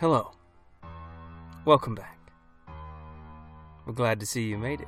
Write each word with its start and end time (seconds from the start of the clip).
Hello. 0.00 0.30
Welcome 1.64 1.96
back. 1.96 2.20
We're 3.84 3.94
glad 3.94 4.20
to 4.20 4.26
see 4.26 4.42
you 4.42 4.56
made 4.56 4.80
it. 4.80 4.86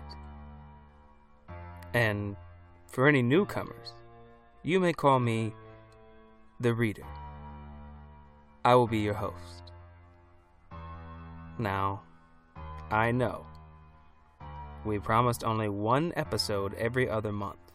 And 1.93 2.37
for 2.87 3.09
any 3.09 3.21
newcomers, 3.21 3.95
you 4.63 4.79
may 4.79 4.93
call 4.93 5.19
me 5.19 5.53
the 6.61 6.75
Reader. 6.75 7.03
I 8.65 8.77
will 8.77 8.87
be 8.87 8.99
your 8.99 9.15
host. 9.15 9.73
Now, 11.59 12.03
I 12.93 13.11
know 13.11 13.45
we 14.85 15.01
promised 15.01 15.43
only 15.43 15.69
one 15.69 16.13
episode 16.15 16.73
every 16.75 17.11
other 17.11 17.33
month. 17.33 17.73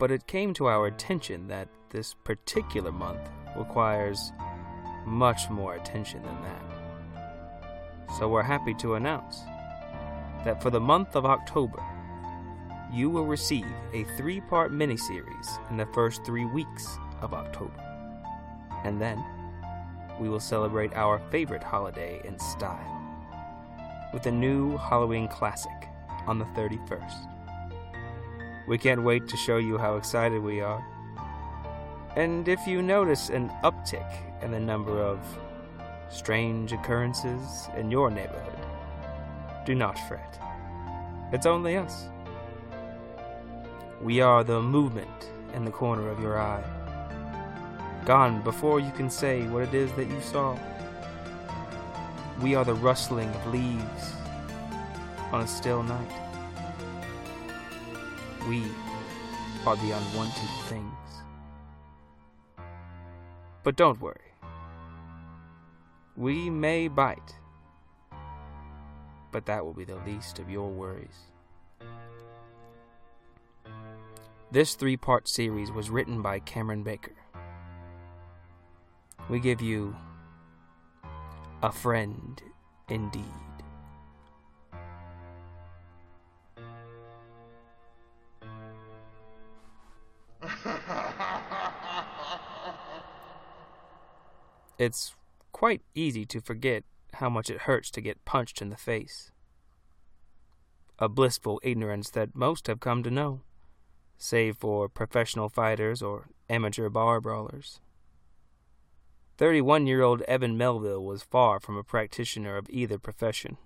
But 0.00 0.10
it 0.10 0.26
came 0.26 0.52
to 0.54 0.66
our 0.66 0.88
attention 0.88 1.46
that 1.46 1.68
this 1.90 2.12
particular 2.24 2.90
month 2.90 3.20
requires 3.56 4.32
much 5.06 5.48
more 5.48 5.74
attention 5.74 6.22
than 6.22 6.42
that. 6.42 6.62
So 8.18 8.28
we're 8.28 8.42
happy 8.42 8.74
to 8.74 8.94
announce 8.94 9.42
that 10.44 10.62
for 10.62 10.70
the 10.70 10.80
month 10.80 11.16
of 11.16 11.24
October, 11.24 11.82
you 12.92 13.10
will 13.10 13.26
receive 13.26 13.66
a 13.92 14.04
three 14.16 14.40
part 14.40 14.72
miniseries 14.72 15.70
in 15.70 15.76
the 15.76 15.86
first 15.86 16.24
three 16.24 16.44
weeks 16.44 16.98
of 17.20 17.34
October. 17.34 17.82
And 18.84 19.00
then 19.00 19.24
we 20.20 20.28
will 20.28 20.40
celebrate 20.40 20.94
our 20.94 21.18
favorite 21.30 21.62
holiday 21.62 22.20
in 22.24 22.38
style 22.38 22.92
with 24.12 24.26
a 24.26 24.30
new 24.30 24.76
Halloween 24.76 25.28
classic 25.28 25.88
on 26.26 26.38
the 26.38 26.44
31st. 26.46 27.28
We 28.66 28.78
can't 28.78 29.02
wait 29.02 29.28
to 29.28 29.36
show 29.36 29.58
you 29.58 29.78
how 29.78 29.96
excited 29.96 30.42
we 30.42 30.60
are. 30.60 30.84
And 32.16 32.48
if 32.48 32.66
you 32.66 32.80
notice 32.80 33.28
an 33.28 33.50
uptick 33.62 34.10
in 34.40 34.50
the 34.50 34.58
number 34.58 35.02
of 35.02 35.20
strange 36.08 36.72
occurrences 36.72 37.68
in 37.76 37.90
your 37.90 38.10
neighborhood, 38.10 38.58
do 39.66 39.74
not 39.74 39.98
fret. 40.08 40.40
It's 41.32 41.44
only 41.44 41.76
us. 41.76 42.08
We 44.00 44.22
are 44.22 44.42
the 44.44 44.62
movement 44.62 45.30
in 45.52 45.66
the 45.66 45.70
corner 45.70 46.08
of 46.08 46.18
your 46.20 46.38
eye. 46.38 46.64
Gone 48.06 48.40
before 48.42 48.80
you 48.80 48.92
can 48.92 49.10
say 49.10 49.42
what 49.48 49.64
it 49.64 49.74
is 49.74 49.92
that 49.92 50.06
you 50.06 50.20
saw. 50.22 50.56
We 52.40 52.54
are 52.54 52.64
the 52.64 52.74
rustling 52.74 53.28
of 53.28 53.52
leaves 53.52 54.12
on 55.32 55.42
a 55.42 55.46
still 55.46 55.82
night. 55.82 56.12
We 58.48 58.62
are 59.66 59.76
the 59.76 59.90
unwanted 59.90 60.50
things. 60.68 61.05
But 63.66 63.74
don't 63.74 64.00
worry. 64.00 64.32
We 66.16 66.50
may 66.50 66.86
bite, 66.86 67.34
but 69.32 69.44
that 69.46 69.64
will 69.64 69.72
be 69.72 69.84
the 69.84 69.98
least 70.06 70.38
of 70.38 70.48
your 70.48 70.70
worries. 70.70 71.32
This 74.52 74.76
three 74.76 74.96
part 74.96 75.28
series 75.28 75.72
was 75.72 75.90
written 75.90 76.22
by 76.22 76.38
Cameron 76.38 76.84
Baker. 76.84 77.16
We 79.28 79.40
give 79.40 79.60
you 79.60 79.96
a 81.60 81.72
friend 81.72 82.40
indeed. 82.88 83.24
It's 94.86 95.16
quite 95.50 95.82
easy 95.96 96.24
to 96.26 96.40
forget 96.40 96.84
how 97.14 97.28
much 97.28 97.50
it 97.50 97.62
hurts 97.62 97.90
to 97.90 98.00
get 98.00 98.24
punched 98.24 98.62
in 98.62 98.70
the 98.70 98.76
face. 98.76 99.32
A 101.00 101.08
blissful 101.08 101.60
ignorance 101.64 102.08
that 102.10 102.36
most 102.36 102.68
have 102.68 102.78
come 102.78 103.02
to 103.02 103.10
know, 103.10 103.40
save 104.16 104.58
for 104.58 104.88
professional 104.88 105.48
fighters 105.48 106.02
or 106.02 106.28
amateur 106.48 106.88
bar 106.88 107.20
brawlers. 107.20 107.80
31 109.38 109.88
year 109.88 110.02
old 110.02 110.22
Evan 110.22 110.56
Melville 110.56 111.04
was 111.04 111.24
far 111.24 111.58
from 111.58 111.76
a 111.76 111.82
practitioner 111.82 112.56
of 112.56 112.70
either 112.70 112.96
profession, 112.96 113.56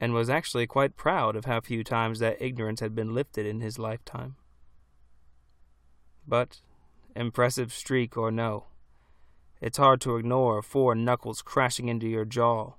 and 0.00 0.14
was 0.14 0.30
actually 0.30 0.66
quite 0.66 0.96
proud 0.96 1.36
of 1.36 1.44
how 1.44 1.60
few 1.60 1.84
times 1.84 2.18
that 2.18 2.40
ignorance 2.40 2.80
had 2.80 2.94
been 2.94 3.14
lifted 3.14 3.44
in 3.44 3.60
his 3.60 3.78
lifetime. 3.78 4.36
But, 6.26 6.62
impressive 7.14 7.74
streak 7.74 8.16
or 8.16 8.30
no, 8.30 8.68
it's 9.62 9.78
hard 9.78 10.00
to 10.00 10.16
ignore 10.16 10.60
four 10.60 10.92
knuckles 10.92 11.40
crashing 11.40 11.88
into 11.88 12.08
your 12.08 12.24
jaw, 12.24 12.72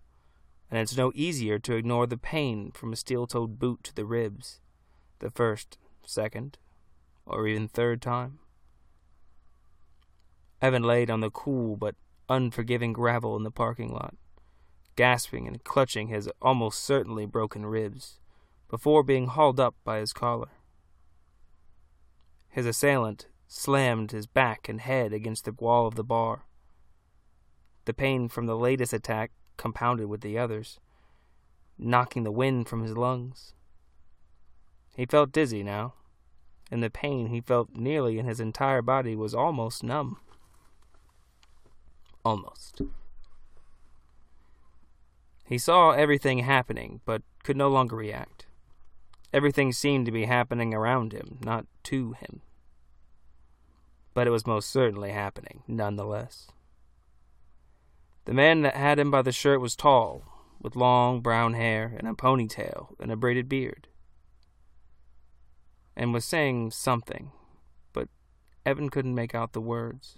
and 0.70 0.82
it's 0.82 0.98
no 0.98 1.14
easier 1.16 1.58
to 1.58 1.76
ignore 1.76 2.06
the 2.06 2.18
pain 2.18 2.72
from 2.74 2.92
a 2.92 2.98
steel 2.98 3.26
toed 3.26 3.58
boot 3.58 3.82
to 3.86 3.96
the 3.96 4.04
ribs, 4.04 4.60
the 5.20 5.32
first, 5.32 5.78
second, 6.06 6.58
or 7.26 7.48
even 7.48 7.70
third 7.70 8.02
time. 8.02 8.40
Evan 10.62 10.84
laid 10.84 11.10
on 11.10 11.22
the 11.22 11.32
cool 11.32 11.78
but 11.78 11.96
unforgiving 12.28 12.92
gravel 12.92 13.38
in 13.38 13.44
the 13.44 13.52
parking 13.52 13.94
lot, 13.94 14.16
gasping 14.98 15.48
and 15.48 15.64
clutching 15.64 16.10
his 16.10 16.30
almost 16.42 16.84
certainly 16.84 17.26
broken 17.26 17.66
ribs, 17.66 18.20
before 18.68 19.04
being 19.04 19.28
hauled 19.28 19.60
up 19.60 19.76
by 19.86 20.00
his 20.00 20.12
collar. 20.12 20.50
His 22.50 22.66
assailant 22.66 23.28
slammed 23.48 24.12
his 24.12 24.28
back 24.28 24.68
and 24.68 24.82
head 24.82 25.14
against 25.14 25.46
the 25.46 25.54
wall 25.54 25.88
of 25.88 25.96
the 25.96 26.04
bar 26.04 26.44
the 27.86 27.94
pain 27.94 28.30
from 28.30 28.46
the 28.46 28.58
latest 28.58 28.94
attack 28.94 29.32
compounded 29.58 30.08
with 30.08 30.22
the 30.22 30.38
others, 30.38 30.80
knocking 31.78 32.24
the 32.24 32.32
wind 32.32 32.68
from 32.68 32.82
his 32.82 32.96
lungs. 32.98 33.54
He 34.96 35.06
felt 35.06 35.32
dizzy 35.32 35.64
now, 35.64 35.94
and 36.72 36.82
the 36.82 36.90
pain 36.90 37.28
he 37.28 37.42
felt 37.42 37.76
nearly 37.76 38.20
in 38.20 38.26
his 38.26 38.40
entire 38.40 38.82
body 38.82 39.16
was 39.16 39.34
almost 39.34 39.84
numb. 39.84 40.18
Almost. 42.24 42.82
He 45.46 45.58
saw 45.58 45.92
everything 45.92 46.40
happening, 46.40 47.02
but 47.06 47.22
could 47.44 47.58
no 47.58 47.68
longer 47.68 47.96
react. 47.96 48.48
Everything 49.34 49.74
seemed 49.74 50.06
to 50.06 50.12
be 50.12 50.26
happening 50.26 50.74
around 50.74 51.12
him, 51.12 51.40
not 51.44 51.66
to 51.84 52.14
him. 52.14 52.42
But 54.14 54.28
it 54.28 54.30
was 54.32 54.48
most 54.48 54.70
certainly 54.70 55.12
happening, 55.12 55.64
nonetheless. 55.68 56.48
The 58.26 58.34
man 58.34 58.62
that 58.62 58.76
had 58.76 59.00
him 59.00 59.12
by 59.12 59.22
the 59.22 59.34
shirt 59.34 59.60
was 59.60 59.76
tall, 59.76 60.24
with 60.62 60.78
long 60.78 61.20
brown 61.20 61.54
hair 61.56 61.94
and 61.98 62.08
a 62.08 62.14
ponytail 62.14 62.96
and 63.00 63.12
a 63.12 63.18
braided 63.18 63.50
beard, 63.50 63.88
and 65.96 66.14
was 66.14 66.24
saying 66.24 66.72
something, 66.72 67.32
but 67.92 68.08
Evan 68.66 68.90
couldn't 68.90 69.14
make 69.14 69.36
out 69.36 69.52
the 69.52 69.62
words. 69.62 70.18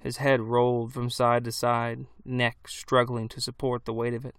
His 0.00 0.16
head 0.16 0.40
rolled 0.40 0.92
from 0.92 1.10
side 1.10 1.44
to 1.44 1.52
side, 1.52 2.06
neck 2.24 2.66
struggling 2.66 3.28
to 3.28 3.40
support 3.40 3.84
the 3.84 3.92
weight 3.92 4.14
of 4.14 4.24
it. 4.24 4.34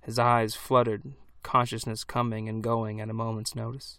His 0.00 0.18
eyes 0.18 0.56
fluttered, 0.56 1.12
consciousness 1.44 2.02
coming 2.02 2.48
and 2.48 2.62
going 2.62 3.00
at 3.00 3.10
a 3.10 3.14
moment's 3.14 3.54
notice. 3.54 3.98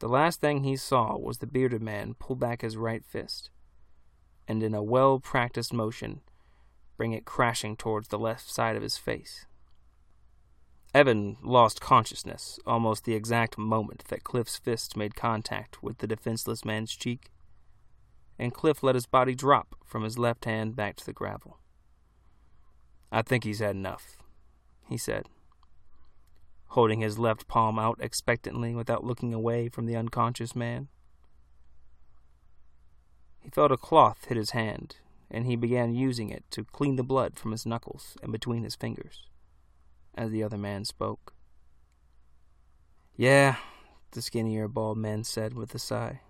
The 0.00 0.08
last 0.08 0.40
thing 0.40 0.64
he 0.64 0.76
saw 0.76 1.16
was 1.16 1.38
the 1.38 1.46
bearded 1.46 1.82
man 1.82 2.14
pull 2.14 2.34
back 2.34 2.62
his 2.62 2.76
right 2.76 3.04
fist 3.04 3.50
and 4.48 4.62
in 4.62 4.74
a 4.74 4.82
well 4.82 5.20
practiced 5.20 5.72
motion 5.72 6.20
bring 6.96 7.12
it 7.12 7.24
crashing 7.24 7.76
towards 7.76 8.08
the 8.08 8.18
left 8.18 8.50
side 8.50 8.74
of 8.74 8.82
his 8.82 8.98
face. 8.98 9.46
Evan 10.94 11.36
lost 11.42 11.80
consciousness 11.80 12.58
almost 12.66 13.04
the 13.04 13.14
exact 13.14 13.58
moment 13.58 14.04
that 14.08 14.24
Cliff's 14.24 14.56
fist 14.56 14.96
made 14.96 15.14
contact 15.14 15.82
with 15.82 15.98
the 15.98 16.06
defenseless 16.06 16.64
man's 16.64 16.96
cheek, 16.96 17.30
and 18.38 18.54
Cliff 18.54 18.82
let 18.82 18.94
his 18.94 19.06
body 19.06 19.34
drop 19.34 19.76
from 19.84 20.02
his 20.02 20.18
left 20.18 20.44
hand 20.44 20.74
back 20.74 20.96
to 20.96 21.06
the 21.06 21.12
gravel. 21.12 21.58
I 23.12 23.22
think 23.22 23.44
he's 23.44 23.60
had 23.60 23.76
enough, 23.76 24.18
he 24.88 24.96
said, 24.96 25.26
holding 26.68 27.00
his 27.00 27.18
left 27.18 27.48
palm 27.48 27.78
out 27.78 27.98
expectantly 28.00 28.74
without 28.74 29.04
looking 29.04 29.32
away 29.32 29.68
from 29.68 29.86
the 29.86 29.96
unconscious 29.96 30.56
man. 30.56 30.88
He 33.48 33.50
felt 33.50 33.72
a 33.72 33.78
cloth 33.78 34.26
hit 34.26 34.36
his 34.36 34.50
hand, 34.50 34.96
and 35.30 35.46
he 35.46 35.56
began 35.56 35.94
using 35.94 36.28
it 36.28 36.44
to 36.50 36.64
clean 36.64 36.96
the 36.96 37.02
blood 37.02 37.38
from 37.38 37.52
his 37.52 37.64
knuckles 37.64 38.14
and 38.22 38.30
between 38.30 38.62
his 38.62 38.76
fingers, 38.76 39.26
as 40.14 40.30
the 40.30 40.42
other 40.42 40.58
man 40.58 40.84
spoke. 40.84 41.32
Yeah, 43.16 43.56
the 44.10 44.20
skinnier, 44.20 44.68
bald 44.68 44.98
man 44.98 45.24
said 45.24 45.54
with 45.54 45.74
a 45.74 45.78
sigh. 45.78 46.20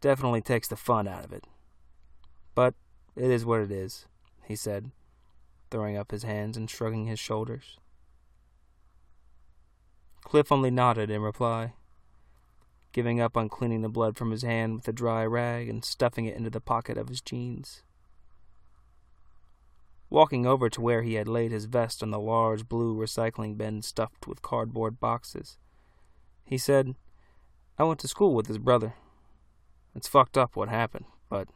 Definitely 0.00 0.40
takes 0.40 0.68
the 0.68 0.74
fun 0.74 1.06
out 1.06 1.22
of 1.22 1.34
it. 1.34 1.44
But 2.54 2.72
it 3.14 3.30
is 3.30 3.44
what 3.44 3.60
it 3.60 3.70
is, 3.70 4.06
he 4.42 4.56
said, 4.56 4.92
throwing 5.70 5.98
up 5.98 6.12
his 6.12 6.22
hands 6.22 6.56
and 6.56 6.70
shrugging 6.70 7.04
his 7.04 7.20
shoulders. 7.20 7.76
Cliff 10.24 10.50
only 10.50 10.70
nodded 10.70 11.10
in 11.10 11.20
reply 11.20 11.74
giving 12.96 13.20
up 13.20 13.36
on 13.36 13.46
cleaning 13.46 13.82
the 13.82 13.90
blood 13.90 14.16
from 14.16 14.30
his 14.30 14.40
hand 14.40 14.74
with 14.74 14.88
a 14.88 14.92
dry 14.92 15.22
rag 15.22 15.68
and 15.68 15.84
stuffing 15.84 16.24
it 16.24 16.34
into 16.34 16.48
the 16.48 16.62
pocket 16.62 16.96
of 16.96 17.10
his 17.10 17.20
jeans. 17.20 17.82
walking 20.08 20.46
over 20.46 20.70
to 20.70 20.80
where 20.80 21.02
he 21.02 21.12
had 21.12 21.28
laid 21.28 21.52
his 21.52 21.66
vest 21.66 22.02
on 22.02 22.10
the 22.10 22.18
large 22.18 22.66
blue 22.66 22.96
recycling 22.96 23.58
bin 23.58 23.82
stuffed 23.82 24.26
with 24.26 24.40
cardboard 24.40 24.98
boxes. 24.98 25.58
He 26.46 26.56
said, 26.56 26.94
I 27.78 27.84
went 27.84 28.00
to 28.00 28.08
school 28.08 28.34
with 28.34 28.46
his 28.46 28.56
brother. 28.56 28.94
It's 29.94 30.08
fucked 30.08 30.38
up 30.38 30.56
what 30.56 30.70
happened, 30.70 31.04
but 31.28 31.48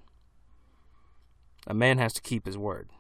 a 1.67 1.73
man 1.73 1.97
has 1.97 2.13
to 2.13 2.21
keep 2.21 2.45
his 2.45 2.59
word. 2.59 2.91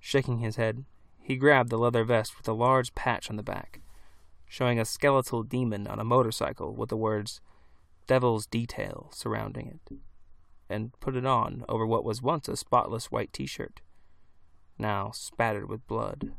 Shaking 0.00 0.40
his 0.40 0.56
head, 0.56 0.84
he 1.18 1.36
grabbed 1.36 1.70
the 1.70 1.78
leather 1.78 2.04
vest 2.04 2.36
with 2.36 2.46
a 2.46 2.52
large 2.52 2.94
patch 2.94 3.30
on 3.30 3.36
the 3.36 3.42
back, 3.42 3.80
showing 4.52 4.78
a 4.78 4.84
skeletal 4.84 5.42
demon 5.42 5.86
on 5.86 5.98
a 5.98 6.04
motorcycle 6.04 6.74
with 6.74 6.90
the 6.90 6.96
words 6.96 7.40
Devil's 8.06 8.46
Detail 8.46 9.08
surrounding 9.10 9.66
it, 9.66 9.96
and 10.68 10.92
put 11.00 11.16
it 11.16 11.24
on 11.24 11.64
over 11.70 11.86
what 11.86 12.04
was 12.04 12.20
once 12.20 12.48
a 12.48 12.56
spotless 12.58 13.10
white 13.10 13.32
t 13.32 13.46
shirt, 13.46 13.80
now 14.76 15.10
spattered 15.10 15.70
with 15.70 15.86
blood. 15.86 16.32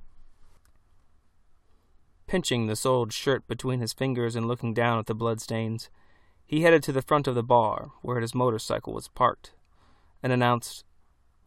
Pinching 2.27 2.67
the 2.67 2.75
soiled 2.75 3.11
shirt 3.11 3.47
between 3.47 3.79
his 3.79 3.93
fingers 3.93 4.35
and 4.35 4.47
looking 4.47 4.75
down 4.75 4.99
at 4.99 5.07
the 5.07 5.15
bloodstains, 5.15 5.89
he 6.45 6.61
headed 6.61 6.83
to 6.83 6.91
the 6.91 7.01
front 7.01 7.27
of 7.27 7.33
the 7.33 7.41
bar 7.41 7.93
where 8.03 8.19
his 8.19 8.35
motorcycle 8.35 8.93
was 8.93 9.07
parked 9.07 9.53
and 10.21 10.31
announced, 10.31 10.85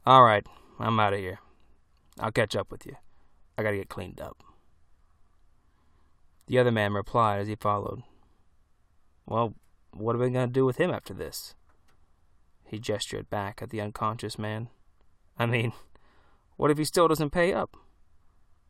All 0.05 0.25
right, 0.25 0.45
I'm 0.81 0.99
out 0.99 1.13
of 1.13 1.21
here. 1.21 1.39
I'll 2.19 2.33
catch 2.33 2.57
up 2.57 2.73
with 2.73 2.85
you. 2.87 2.97
I 3.57 3.63
gotta 3.63 3.77
get 3.77 3.89
cleaned 3.89 4.21
up. 4.21 4.43
The 6.47 6.59
other 6.59 6.71
man 6.71 6.93
replied 6.93 7.41
as 7.41 7.49
he 7.49 7.57
followed. 7.57 8.03
Well, 9.27 9.55
what 9.93 10.15
are 10.15 10.19
we 10.19 10.31
going 10.31 10.49
to 10.49 10.53
do 10.53 10.65
with 10.65 10.77
him 10.77 10.91
after 10.91 11.13
this? 11.13 11.55
He 12.65 12.79
gestured 12.79 13.31
back 13.31 13.61
at 13.63 13.71
the 13.71 13.81
unconscious 13.81 14.39
man. 14.39 14.69
I 15.39 15.47
mean, 15.47 15.73
what 16.57 16.71
if 16.71 16.79
he 16.79 16.85
still 16.85 17.09
doesn't 17.09 17.31
pay 17.31 17.53
up? 17.53 17.77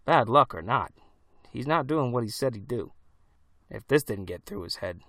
Bad 0.05 0.29
luck 0.29 0.55
or 0.55 0.63
not, 0.63 0.93
he's 1.51 1.67
not 1.67 1.87
doing 1.87 2.13
what 2.13 2.25
he 2.25 2.31
said 2.31 2.55
he'd 2.55 2.69
do. 2.69 2.93
If 3.69 3.87
this 3.89 4.05
didn't 4.05 4.27
get 4.27 4.45
through 4.45 4.63
his 4.63 4.77
head, 4.77 5.01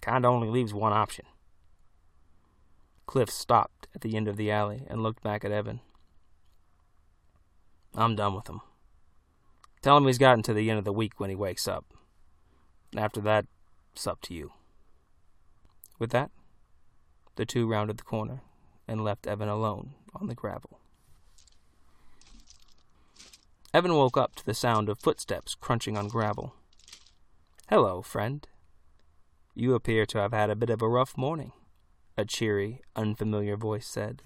kinda 0.00 0.28
only 0.28 0.48
leaves 0.48 0.72
one 0.72 0.92
option. 0.92 1.26
Cliff 3.06 3.30
stopped 3.30 3.88
at 3.94 4.00
the 4.00 4.16
end 4.16 4.28
of 4.28 4.36
the 4.36 4.50
alley 4.50 4.84
and 4.88 5.02
looked 5.02 5.22
back 5.22 5.44
at 5.44 5.52
Evan. 5.52 5.80
I'm 7.94 8.14
done 8.14 8.34
with 8.34 8.48
him. 8.48 8.60
Tell 9.82 9.96
him 9.96 10.06
he's 10.06 10.18
gotten 10.18 10.42
to 10.44 10.54
the 10.54 10.68
end 10.70 10.78
of 10.78 10.84
the 10.84 10.92
week 10.92 11.20
when 11.20 11.30
he 11.30 11.36
wakes 11.36 11.68
up. 11.68 11.84
After 12.96 13.20
that, 13.20 13.46
it's 13.92 14.06
up 14.06 14.20
to 14.22 14.34
you. 14.34 14.52
With 15.98 16.10
that, 16.10 16.30
the 17.36 17.46
two 17.46 17.66
rounded 17.66 17.98
the 17.98 18.04
corner 18.04 18.40
and 18.88 19.04
left 19.04 19.26
Evan 19.26 19.48
alone 19.48 19.94
on 20.14 20.26
the 20.26 20.34
gravel. 20.34 20.80
Evan 23.72 23.94
woke 23.94 24.16
up 24.16 24.34
to 24.36 24.46
the 24.46 24.54
sound 24.54 24.88
of 24.88 24.98
footsteps 24.98 25.54
crunching 25.54 25.96
on 25.96 26.08
gravel. 26.08 26.54
Hello, 27.68 28.00
friend. 28.00 28.46
You 29.54 29.74
appear 29.74 30.06
to 30.06 30.18
have 30.18 30.32
had 30.32 30.50
a 30.50 30.56
bit 30.56 30.70
of 30.70 30.82
a 30.82 30.88
rough 30.88 31.16
morning, 31.16 31.52
a 32.16 32.24
cheery, 32.24 32.80
unfamiliar 32.94 33.56
voice 33.56 33.86
said. 33.86 34.22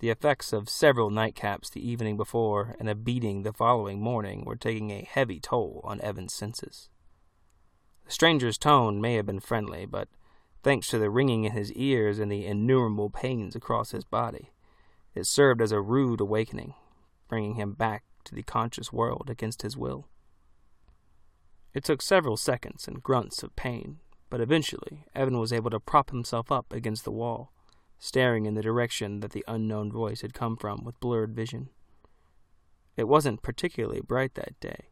The 0.00 0.10
effects 0.10 0.52
of 0.52 0.68
several 0.68 1.10
nightcaps 1.10 1.70
the 1.70 1.86
evening 1.86 2.16
before 2.16 2.76
and 2.78 2.88
a 2.88 2.94
beating 2.94 3.42
the 3.42 3.52
following 3.52 4.00
morning 4.00 4.44
were 4.44 4.56
taking 4.56 4.90
a 4.90 5.08
heavy 5.08 5.40
toll 5.40 5.80
on 5.84 6.00
Evan's 6.00 6.34
senses. 6.34 6.90
The 8.04 8.12
stranger's 8.12 8.58
tone 8.58 9.00
may 9.00 9.14
have 9.14 9.26
been 9.26 9.40
friendly, 9.40 9.86
but 9.86 10.08
thanks 10.62 10.88
to 10.88 10.98
the 10.98 11.10
ringing 11.10 11.44
in 11.44 11.52
his 11.52 11.72
ears 11.72 12.18
and 12.18 12.30
the 12.30 12.44
innumerable 12.44 13.08
pains 13.08 13.54
across 13.54 13.92
his 13.92 14.04
body, 14.04 14.50
it 15.14 15.26
served 15.26 15.62
as 15.62 15.72
a 15.72 15.80
rude 15.80 16.20
awakening, 16.20 16.74
bringing 17.28 17.54
him 17.54 17.72
back 17.72 18.02
to 18.24 18.34
the 18.34 18.42
conscious 18.42 18.92
world 18.92 19.30
against 19.30 19.62
his 19.62 19.76
will. 19.76 20.08
It 21.72 21.84
took 21.84 22.02
several 22.02 22.36
seconds 22.36 22.86
and 22.88 23.02
grunts 23.02 23.42
of 23.42 23.56
pain, 23.56 23.98
but 24.28 24.40
eventually 24.40 25.04
Evan 25.14 25.38
was 25.38 25.52
able 25.52 25.70
to 25.70 25.80
prop 25.80 26.10
himself 26.10 26.50
up 26.50 26.72
against 26.72 27.04
the 27.04 27.12
wall, 27.12 27.52
staring 27.98 28.46
in 28.46 28.54
the 28.54 28.62
direction 28.62 29.20
that 29.20 29.32
the 29.32 29.44
unknown 29.48 29.90
voice 29.90 30.20
had 30.20 30.34
come 30.34 30.56
from 30.56 30.84
with 30.84 31.00
blurred 31.00 31.34
vision. 31.34 31.68
It 32.96 33.08
wasn't 33.08 33.42
particularly 33.42 34.00
bright 34.00 34.34
that 34.34 34.58
day, 34.60 34.88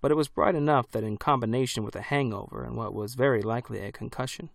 but 0.00 0.10
it 0.10 0.16
was 0.16 0.28
bright 0.28 0.54
enough 0.54 0.90
that 0.90 1.04
in 1.04 1.16
combination 1.16 1.84
with 1.84 1.96
a 1.96 2.02
hangover 2.02 2.64
and 2.64 2.76
what 2.76 2.94
was 2.94 3.14
very 3.14 3.42
likely 3.42 3.80
a 3.80 3.92
concussion, 3.92 4.50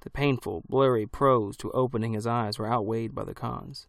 the 0.00 0.10
painful, 0.10 0.62
blurry 0.68 1.06
pros 1.06 1.56
to 1.56 1.72
opening 1.72 2.12
his 2.12 2.26
eyes 2.26 2.58
were 2.58 2.70
outweighed 2.70 3.14
by 3.14 3.24
the 3.24 3.34
cons. 3.34 3.86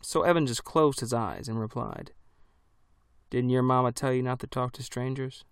So 0.00 0.22
Evan 0.22 0.46
just 0.46 0.64
closed 0.64 1.00
his 1.00 1.12
eyes 1.12 1.48
and 1.48 1.58
replied, 1.58 2.12
Didn't 3.30 3.50
your 3.50 3.62
mama 3.62 3.90
tell 3.90 4.12
you 4.12 4.22
not 4.22 4.38
to 4.40 4.46
talk 4.46 4.72
to 4.74 4.82
strangers? 4.82 5.44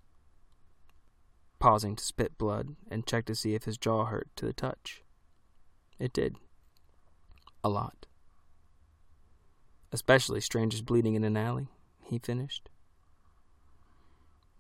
Pausing 1.58 1.96
to 1.96 2.04
spit 2.04 2.38
blood 2.38 2.76
and 2.90 3.06
check 3.06 3.24
to 3.26 3.34
see 3.34 3.54
if 3.54 3.64
his 3.64 3.78
jaw 3.78 4.04
hurt 4.04 4.28
to 4.36 4.46
the 4.46 4.52
touch. 4.52 5.02
It 5.98 6.12
did. 6.12 6.36
A 7.64 7.68
lot. 7.68 8.06
Especially 9.92 10.40
strangers 10.40 10.82
bleeding 10.82 11.14
in 11.14 11.24
an 11.24 11.36
alley, 11.36 11.68
he 12.04 12.18
finished. 12.18 12.68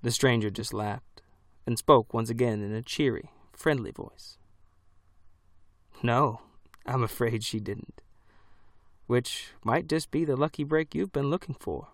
The 0.02 0.10
stranger 0.10 0.50
just 0.50 0.74
laughed 0.74 1.22
and 1.66 1.78
spoke 1.78 2.12
once 2.12 2.28
again 2.28 2.62
in 2.62 2.74
a 2.74 2.82
cheery, 2.82 3.30
friendly 3.52 3.92
voice. 3.92 4.36
No, 6.02 6.40
I'm 6.84 7.02
afraid 7.02 7.44
she 7.44 7.60
didn't. 7.60 8.00
Which 9.06 9.52
might 9.64 9.88
just 9.88 10.10
be 10.10 10.24
the 10.24 10.36
lucky 10.36 10.64
break 10.64 10.94
you've 10.94 11.12
been 11.12 11.30
looking 11.30 11.56
for. 11.58 11.88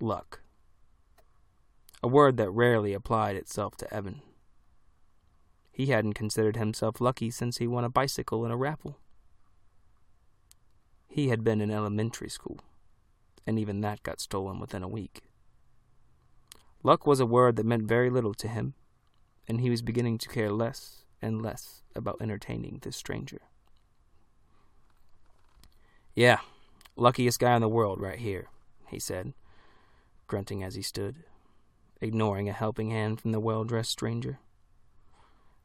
Luck. 0.00 0.40
A 2.02 2.08
word 2.08 2.36
that 2.36 2.50
rarely 2.50 2.92
applied 2.92 3.36
itself 3.36 3.76
to 3.78 3.92
Evan. 3.92 4.20
He 5.74 5.86
hadn't 5.86 6.12
considered 6.12 6.56
himself 6.56 7.00
lucky 7.00 7.32
since 7.32 7.58
he 7.58 7.66
won 7.66 7.82
a 7.82 7.88
bicycle 7.88 8.44
in 8.44 8.52
a 8.52 8.56
raffle. 8.56 9.00
He 11.08 11.30
had 11.30 11.42
been 11.42 11.60
in 11.60 11.68
elementary 11.68 12.30
school, 12.30 12.60
and 13.44 13.58
even 13.58 13.80
that 13.80 14.04
got 14.04 14.20
stolen 14.20 14.60
within 14.60 14.84
a 14.84 14.88
week. 14.88 15.22
Luck 16.84 17.08
was 17.08 17.18
a 17.18 17.26
word 17.26 17.56
that 17.56 17.66
meant 17.66 17.88
very 17.88 18.08
little 18.08 18.34
to 18.34 18.46
him, 18.46 18.74
and 19.48 19.60
he 19.60 19.68
was 19.68 19.82
beginning 19.82 20.16
to 20.18 20.28
care 20.28 20.52
less 20.52 21.02
and 21.20 21.42
less 21.42 21.82
about 21.96 22.18
entertaining 22.20 22.78
this 22.82 22.96
stranger. 22.96 23.40
Yeah, 26.14 26.38
luckiest 26.94 27.40
guy 27.40 27.56
in 27.56 27.62
the 27.62 27.68
world 27.68 28.00
right 28.00 28.20
here, 28.20 28.46
he 28.86 29.00
said, 29.00 29.34
grunting 30.28 30.62
as 30.62 30.76
he 30.76 30.82
stood, 30.82 31.24
ignoring 32.00 32.48
a 32.48 32.52
helping 32.52 32.90
hand 32.90 33.20
from 33.20 33.32
the 33.32 33.40
well 33.40 33.64
dressed 33.64 33.90
stranger. 33.90 34.38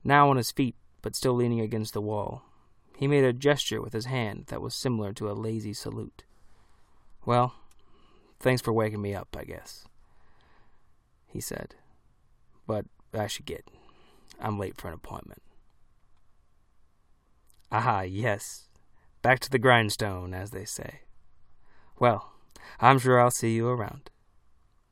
Now 0.04 0.30
on 0.30 0.38
his 0.38 0.52
feet, 0.52 0.76
but 1.02 1.16
still 1.16 1.34
leaning 1.34 1.60
against 1.60 1.94
the 1.94 2.02
wall, 2.02 2.44
he 2.98 3.08
made 3.08 3.24
a 3.24 3.34
gesture 3.34 3.82
with 3.82 3.94
his 3.94 4.06
hand 4.06 4.46
that 4.48 4.62
was 4.62 4.74
similar 4.76 5.14
to 5.14 5.30
a 5.30 5.34
lazy 5.34 5.74
salute. 5.74 6.24
Well, 7.26 7.54
thanks 8.40 8.62
for 8.62 8.74
waking 8.74 9.02
me 9.02 9.14
up, 9.14 9.36
I 9.38 9.44
guess 9.44 9.86
he 11.30 11.40
said. 11.40 11.76
But 12.68 12.86
I 13.14 13.28
should 13.28 13.46
get. 13.46 13.68
I'm 14.40 14.60
late 14.60 14.76
for 14.78 14.88
an 14.88 14.94
appointment. 14.94 15.42
Ah, 17.72 18.02
yes. 18.02 18.68
Back 19.22 19.40
to 19.42 19.50
the 19.50 19.60
grindstone, 19.60 20.34
as 20.34 20.52
they 20.52 20.66
say. 20.66 21.02
Well, 22.00 22.34
I'm 22.80 23.00
sure 23.00 23.20
I'll 23.20 23.32
see 23.32 23.56
you 23.56 23.68
around, 23.68 24.10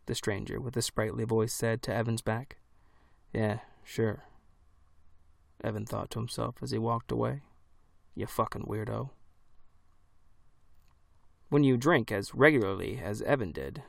the 0.05 0.15
stranger 0.15 0.59
with 0.59 0.75
a 0.77 0.81
sprightly 0.81 1.23
voice 1.23 1.53
said 1.53 1.81
to 1.83 1.93
Evan's 1.93 2.21
back. 2.21 2.57
Yeah, 3.33 3.59
sure. 3.83 4.23
Evan 5.63 5.85
thought 5.85 6.09
to 6.11 6.19
himself 6.19 6.55
as 6.61 6.71
he 6.71 6.77
walked 6.77 7.11
away. 7.11 7.41
You 8.15 8.25
fucking 8.25 8.65
weirdo. 8.65 9.11
When 11.49 11.63
you 11.63 11.77
drink 11.77 12.11
as 12.11 12.35
regularly 12.35 12.99
as 13.01 13.21
Evan 13.21 13.51
did, 13.51 13.83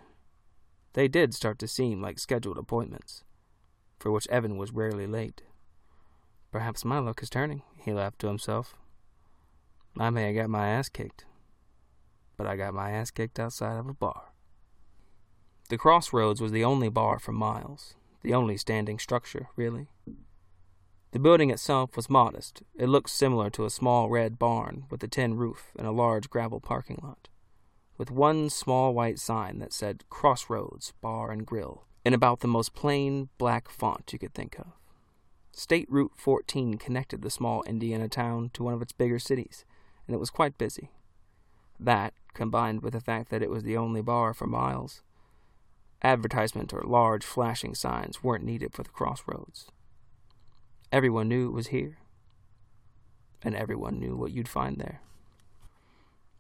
they 0.93 1.09
did 1.09 1.35
start 1.35 1.59
to 1.59 1.69
seem 1.69 2.01
like 2.01 2.19
scheduled 2.19 2.59
appointments, 2.59 3.25
for 3.99 4.11
which 4.11 4.29
Evan 4.29 4.57
was 4.57 4.73
rarely 4.73 5.07
late. 5.07 5.43
Perhaps 6.53 6.85
my 6.85 6.99
luck 6.99 7.23
is 7.23 7.31
turning, 7.31 7.63
he 7.77 7.93
laughed 7.93 8.21
to 8.21 8.29
himself. 8.29 8.75
I 9.99 10.11
may 10.11 10.27
have 10.27 10.37
got 10.37 10.51
my 10.51 10.69
ass 10.69 10.89
kicked, 10.89 11.25
but 12.37 12.47
I 12.47 12.57
got 12.57 12.75
my 12.75 12.91
ass 12.91 13.11
kicked 13.11 13.39
outside 13.39 13.77
of 13.77 13.89
a 13.89 13.95
bar. 13.95 14.33
The 15.69 15.77
crossroads 15.77 16.41
was 16.41 16.53
the 16.53 16.65
only 16.65 16.89
bar 16.89 17.19
for 17.19 17.33
miles, 17.33 17.95
the 18.23 18.33
only 18.33 18.57
standing 18.57 18.99
structure, 18.99 19.49
really. 19.57 19.89
The 21.11 21.19
building 21.19 21.50
itself 21.50 21.97
was 21.97 22.11
modest. 22.11 22.62
It 22.77 22.88
looked 22.88 23.11
similar 23.11 23.50
to 23.50 23.65
a 23.65 23.71
small 23.71 24.09
red 24.09 24.38
barn 24.38 24.85
with 24.91 25.03
a 25.03 25.09
tin 25.09 25.37
roof 25.37 25.73
and 25.77 25.87
a 25.87 25.93
large 25.93 26.29
gravel 26.29 26.61
parking 26.61 26.99
lot 27.03 27.29
with 27.99 28.11
one 28.12 28.49
small 28.49 28.95
white 28.95 29.19
sign 29.19 29.59
that 29.59 29.73
said 29.73 30.05
Crossroads 30.09 30.95
Bar 31.03 31.33
and 31.33 31.45
Grill 31.45 31.85
in 32.05 32.15
about 32.15 32.41
the 32.41 32.49
most 32.49 32.73
plain 32.73 33.29
black 33.37 33.69
font 33.69 34.12
you 34.12 34.19
could 34.19 34.33
think 34.33 34.59
of. 34.59 34.69
State 35.53 35.91
Route 35.91 36.12
14 36.17 36.79
connected 36.79 37.21
the 37.21 37.31
small 37.31 37.65
Indiana 37.65 38.09
town 38.09 38.50
to 38.55 38.62
one 38.62 38.73
of 38.73 38.81
its 38.81 38.93
bigger 38.93 39.19
cities, 39.19 39.65
and 40.07 40.15
it 40.15 40.21
was 40.21 40.31
quite 40.31 40.57
busy. 40.57 40.93
That, 41.81 42.15
combined 42.33 42.83
with 42.83 42.93
the 42.93 43.00
fact 43.00 43.31
that 43.31 43.43
it 43.43 43.50
was 43.50 43.65
the 43.65 43.77
only 43.77 44.00
bar 44.00 44.33
for 44.33 44.47
miles, 44.47 45.03
advertisement 46.00 46.73
or 46.73 46.83
large 46.87 47.25
flashing 47.25 47.75
signs 47.75 48.23
weren't 48.23 48.45
needed 48.45 48.73
for 48.73 48.85
the 48.85 48.91
crossroads. 48.91 49.73
Everyone 50.90 51.28
knew 51.28 51.49
it 51.49 51.52
was 51.52 51.68
here, 51.68 51.99
and 53.42 53.54
everyone 53.54 53.99
knew 53.99 54.16
what 54.16 54.33
you'd 54.33 54.49
find 54.49 54.78
there. 54.78 55.00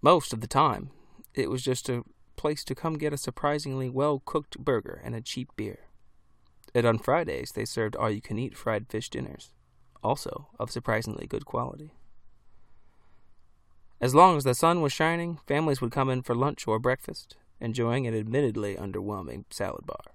Most 0.00 0.32
of 0.32 0.40
the 0.40 0.46
time, 0.46 0.90
it 1.34 1.50
was 1.50 1.62
just 1.62 1.88
a 1.88 2.04
place 2.36 2.64
to 2.64 2.74
come 2.74 2.94
get 2.94 3.12
a 3.12 3.18
surprisingly 3.18 3.90
well 3.90 4.22
cooked 4.24 4.58
burger 4.58 5.02
and 5.04 5.14
a 5.14 5.20
cheap 5.20 5.50
beer. 5.56 5.80
And 6.74 6.86
on 6.86 6.98
Fridays, 6.98 7.52
they 7.52 7.64
served 7.64 7.96
all 7.96 8.10
you 8.10 8.22
can 8.22 8.38
eat 8.38 8.56
fried 8.56 8.88
fish 8.88 9.10
dinners, 9.10 9.50
also 10.02 10.48
of 10.58 10.70
surprisingly 10.70 11.26
good 11.26 11.44
quality. 11.44 11.92
As 14.00 14.14
long 14.14 14.36
as 14.36 14.44
the 14.44 14.54
sun 14.54 14.80
was 14.80 14.92
shining, 14.92 15.40
families 15.46 15.80
would 15.80 15.90
come 15.90 16.08
in 16.08 16.22
for 16.22 16.34
lunch 16.34 16.68
or 16.68 16.78
breakfast, 16.78 17.36
enjoying 17.60 18.06
an 18.06 18.14
admittedly 18.14 18.76
underwhelming 18.76 19.44
salad 19.50 19.84
bar. 19.84 20.14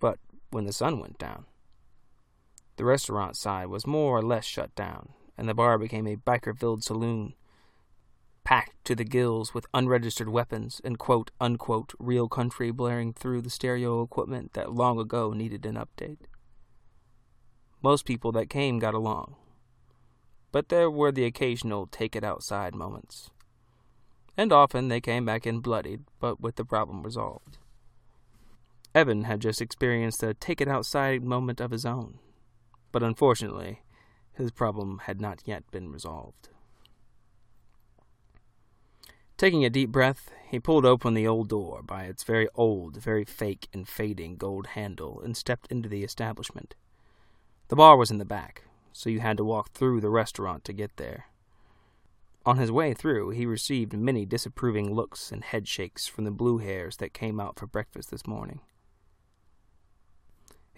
But 0.00 0.18
when 0.50 0.64
the 0.64 0.72
sun 0.72 0.98
went 0.98 1.18
down, 1.18 1.46
the 2.80 2.86
restaurant 2.86 3.36
side 3.36 3.66
was 3.66 3.86
more 3.86 4.16
or 4.16 4.22
less 4.22 4.46
shut 4.46 4.74
down, 4.74 5.10
and 5.36 5.46
the 5.46 5.52
bar 5.52 5.76
became 5.76 6.06
a 6.06 6.16
biker 6.16 6.58
filled 6.58 6.82
saloon 6.82 7.34
packed 8.42 8.82
to 8.86 8.94
the 8.94 9.04
gills 9.04 9.52
with 9.52 9.66
unregistered 9.74 10.30
weapons 10.30 10.80
and 10.82 10.98
quote 10.98 11.30
unquote 11.38 11.92
real 11.98 12.26
country 12.26 12.70
blaring 12.70 13.12
through 13.12 13.42
the 13.42 13.50
stereo 13.50 14.00
equipment 14.00 14.54
that 14.54 14.72
long 14.72 14.98
ago 14.98 15.34
needed 15.34 15.66
an 15.66 15.74
update. 15.74 16.20
Most 17.82 18.06
people 18.06 18.32
that 18.32 18.48
came 18.48 18.78
got 18.78 18.94
along, 18.94 19.36
but 20.50 20.70
there 20.70 20.90
were 20.90 21.12
the 21.12 21.26
occasional 21.26 21.86
take 21.86 22.16
it 22.16 22.24
outside 22.24 22.74
moments. 22.74 23.28
And 24.38 24.54
often 24.54 24.88
they 24.88 25.02
came 25.02 25.26
back 25.26 25.46
in 25.46 25.60
bloodied, 25.60 26.04
but 26.18 26.40
with 26.40 26.56
the 26.56 26.64
problem 26.64 27.02
resolved. 27.02 27.58
Evan 28.94 29.24
had 29.24 29.40
just 29.40 29.60
experienced 29.60 30.22
a 30.22 30.32
take 30.32 30.62
it 30.62 30.68
outside 30.68 31.22
moment 31.22 31.60
of 31.60 31.72
his 31.72 31.84
own, 31.84 32.20
but 32.92 33.02
unfortunately, 33.02 33.82
his 34.32 34.50
problem 34.50 35.02
had 35.04 35.20
not 35.20 35.42
yet 35.44 35.70
been 35.70 35.90
resolved. 35.90 36.48
Taking 39.36 39.64
a 39.64 39.70
deep 39.70 39.90
breath, 39.90 40.30
he 40.48 40.60
pulled 40.60 40.84
open 40.84 41.14
the 41.14 41.26
old 41.26 41.48
door 41.48 41.82
by 41.82 42.04
its 42.04 42.24
very 42.24 42.48
old, 42.54 42.96
very 42.96 43.24
fake 43.24 43.68
and 43.72 43.88
fading 43.88 44.36
gold 44.36 44.68
handle 44.68 45.20
and 45.22 45.36
stepped 45.36 45.66
into 45.68 45.88
the 45.88 46.04
establishment. 46.04 46.74
The 47.68 47.76
bar 47.76 47.96
was 47.96 48.10
in 48.10 48.18
the 48.18 48.24
back, 48.24 48.64
so 48.92 49.08
you 49.08 49.20
had 49.20 49.38
to 49.38 49.44
walk 49.44 49.70
through 49.70 50.00
the 50.00 50.10
restaurant 50.10 50.64
to 50.64 50.72
get 50.72 50.96
there. 50.96 51.26
On 52.44 52.56
his 52.56 52.72
way 52.72 52.94
through, 52.94 53.30
he 53.30 53.46
received 53.46 53.92
many 53.92 54.26
disapproving 54.26 54.92
looks 54.94 55.30
and 55.30 55.44
headshakes 55.44 56.06
from 56.06 56.24
the 56.24 56.30
blue 56.30 56.58
hairs 56.58 56.96
that 56.96 57.14
came 57.14 57.38
out 57.38 57.58
for 57.58 57.66
breakfast 57.66 58.10
this 58.10 58.26
morning. 58.26 58.60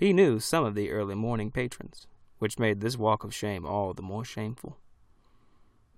He 0.03 0.13
knew 0.13 0.41
some 0.41 0.65
of 0.65 0.75
the 0.75 0.91
early 0.91 1.15
morning 1.15 1.53
patrons, 1.53 2.09
which 2.41 2.59
made 2.59 2.81
this 2.81 2.99
walk 2.99 3.23
of 3.23 3.33
shame 3.33 3.65
all 3.65 3.95
the 3.95 4.03
more 4.03 4.25
shameful. 4.25 4.77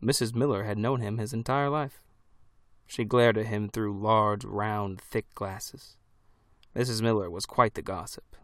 Mrs. 0.03 0.35
Miller 0.35 0.65
had 0.65 0.77
known 0.77 1.01
him 1.01 1.17
his 1.17 1.33
entire 1.33 1.71
life. 1.71 2.05
She 2.87 3.07
glared 3.07 3.39
at 3.39 3.47
him 3.47 3.71
through 3.71 3.99
large, 3.99 4.45
round, 4.45 5.01
thick 5.01 5.35
glasses. 5.35 5.97
Mrs. 6.77 7.01
Miller 7.01 7.31
was 7.31 7.47
quite 7.47 7.73
the 7.73 7.81
gossip. 7.81 8.37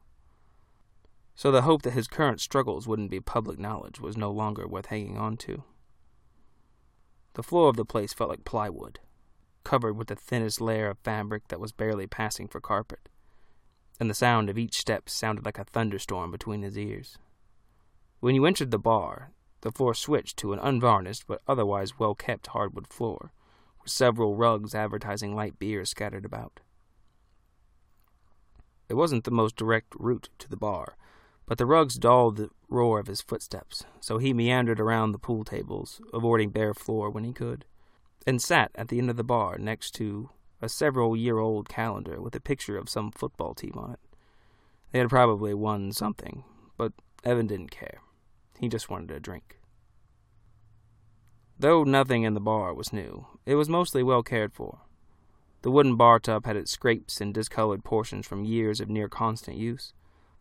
So 1.35 1.51
the 1.51 1.61
hope 1.61 1.83
that 1.83 1.93
his 1.93 2.09
current 2.09 2.41
struggles 2.41 2.89
wouldn't 2.89 3.11
be 3.11 3.21
public 3.21 3.59
knowledge 3.59 4.01
was 4.01 4.17
no 4.17 4.31
longer 4.31 4.67
worth 4.67 4.87
hanging 4.87 5.19
on 5.19 5.37
to. 5.37 5.65
The 7.35 7.43
floor 7.43 7.69
of 7.69 7.77
the 7.77 7.85
place 7.85 8.15
felt 8.15 8.31
like 8.31 8.47
plywood, 8.47 8.99
covered 9.63 9.99
with 9.99 10.09
the 10.09 10.17
thinnest 10.17 10.63
layer 10.63 10.89
of 10.89 10.99
fabric 11.01 11.49
that 11.49 11.61
was 11.61 11.71
barely 11.71 12.07
passing 12.07 12.49
for 12.49 12.63
carpet, 12.63 13.10
and 14.01 14.09
the 14.09 14.15
sound 14.15 14.49
of 14.49 14.57
each 14.57 14.79
step 14.79 15.11
sounded 15.11 15.45
like 15.45 15.59
a 15.59 15.65
thunderstorm 15.65 16.31
between 16.31 16.63
his 16.63 16.79
ears. 16.79 17.19
When 18.21 18.35
you 18.35 18.47
entered 18.47 18.71
the 18.71 18.79
bar, 18.79 19.31
the 19.61 19.71
floor 19.71 19.95
switched 19.95 20.39
to 20.39 20.55
an 20.55 20.59
unvarnished 20.59 21.27
but 21.27 21.43
otherwise 21.47 21.99
well 21.99 22.15
kept 22.15 22.49
hardwood 22.49 22.87
floor 22.89 23.33
with 23.83 23.93
several 23.93 24.37
rugs 24.37 24.75
advertising 24.75 25.35
light 25.35 25.59
beer 25.59 25.85
scattered 25.85 26.25
about. 26.25 26.61
It 28.89 28.95
wasn't 28.95 29.25
the 29.25 29.31
most 29.31 29.55
direct 29.55 29.95
route 29.99 30.31
to 30.39 30.49
the 30.49 30.57
bar, 30.57 30.97
but 31.47 31.59
the 31.59 31.67
rugs 31.67 31.97
dulled 31.97 32.37
the 32.37 32.51
roar 32.69 32.99
of 32.99 33.07
his 33.07 33.21
footsteps, 33.21 33.85
so 34.01 34.19
he 34.19 34.33
meandered 34.33 34.81
around 34.81 35.13
the 35.13 35.19
pool 35.19 35.45
tables, 35.45 36.01
avoiding 36.13 36.51
bare 36.51 36.75
floor 36.75 37.11
when 37.11 37.25
he 37.25 37.33
could, 37.33 37.65
and 38.27 38.41
sat 38.41 38.71
at 38.75 38.89
the 38.89 38.99
end 38.99 39.11
of 39.11 39.17
the 39.17 39.25
bar 39.25 39.59
next 39.59 39.93
to 39.93 40.31
a 40.63 40.69
several 40.69 41.17
year 41.17 41.39
old 41.39 41.69
calendar 41.69 42.21
with 42.21 42.35
a 42.35 42.41
picture 42.41 42.77
of 42.77 42.89
some 42.89 43.11
football 43.11 43.55
team 43.55 43.75
on 43.77 43.93
it. 43.93 44.01
They 44.93 44.99
had 44.99 45.09
probably 45.09 45.55
won 45.55 45.93
something, 45.93 46.45
but 46.77 46.93
Evan 47.25 47.47
didn't 47.47 47.71
care. 47.71 48.01
He 48.59 48.69
just 48.69 48.91
wanted 48.91 49.11
a 49.11 49.21
drink. 49.21 49.59
Though 51.59 51.85
nothing 51.85 52.23
in 52.23 52.35
the 52.35 52.41
bar 52.41 52.73
was 52.75 52.93
new, 52.93 53.27
it 53.45 53.55
was 53.55 53.69
mostly 53.69 54.03
well 54.03 54.23
cared 54.23 54.53
for. 54.53 54.81
The 55.63 55.71
wooden 55.71 55.97
bar 55.97 56.19
top 56.19 56.47
had 56.47 56.57
its 56.57 56.71
scrapes 56.71 57.21
and 57.21 57.35
discolored 57.35 57.85
portions 57.85 58.27
from 58.27 58.45
years 58.45 58.81
of 58.81 58.89
near 58.89 59.09
constant 59.09 59.59
use, 59.59 59.93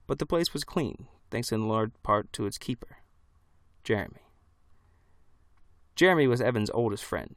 but 0.07 0.17
the 0.17 0.25
place 0.25 0.53
was 0.53 0.63
clean, 0.63 1.07
thanks 1.29 1.51
in 1.51 1.67
large 1.67 1.91
part 2.03 2.31
to 2.33 2.45
its 2.45 2.57
keeper, 2.57 2.97
Jeremy. 3.83 4.21
Jeremy 5.95 6.27
was 6.27 6.39
Evan's 6.39 6.71
oldest 6.73 7.03
friend. 7.03 7.35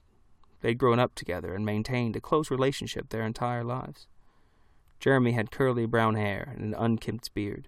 They'd 0.62 0.78
grown 0.78 1.00
up 1.00 1.14
together 1.14 1.54
and 1.54 1.66
maintained 1.66 2.16
a 2.16 2.20
close 2.20 2.50
relationship 2.50 3.08
their 3.08 3.26
entire 3.26 3.64
lives. 3.64 4.06
Jeremy 5.00 5.32
had 5.32 5.50
curly 5.50 5.86
brown 5.86 6.14
hair 6.14 6.52
and 6.54 6.64
an 6.64 6.74
unkempt 6.78 7.34
beard. 7.34 7.66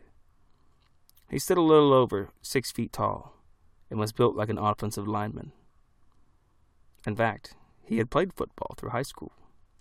He 1.29 1.41
stood 1.41 1.59
a 1.59 1.63
little 1.63 1.93
over 1.93 2.31
six 2.41 2.71
feet 2.71 2.93
tall 2.93 3.35
and 3.91 3.99
was 3.99 4.13
built 4.13 4.37
like 4.37 4.49
an 4.49 4.59
offensive 4.59 5.09
lineman. 5.09 5.51
In 7.05 7.17
fact, 7.17 7.57
he 7.83 7.99
had 7.99 8.11
played 8.11 8.33
football 8.33 8.75
through 8.77 8.91
high 8.91 9.03
school, 9.03 9.33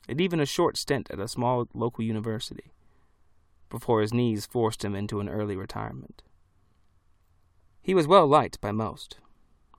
and 0.09 0.19
even 0.19 0.39
a 0.39 0.45
short 0.45 0.75
stint 0.75 1.09
at 1.11 1.19
a 1.19 1.27
small 1.27 1.67
local 1.73 2.03
university, 2.03 2.73
before 3.69 4.01
his 4.01 4.13
knees 4.13 4.47
forced 4.47 4.83
him 4.83 4.95
into 4.95 5.19
an 5.19 5.29
early 5.29 5.55
retirement. 5.55 6.23
He 7.81 7.93
was 7.93 8.07
well 8.07 8.25
liked 8.25 8.59
by 8.59 8.71
most, 8.71 9.19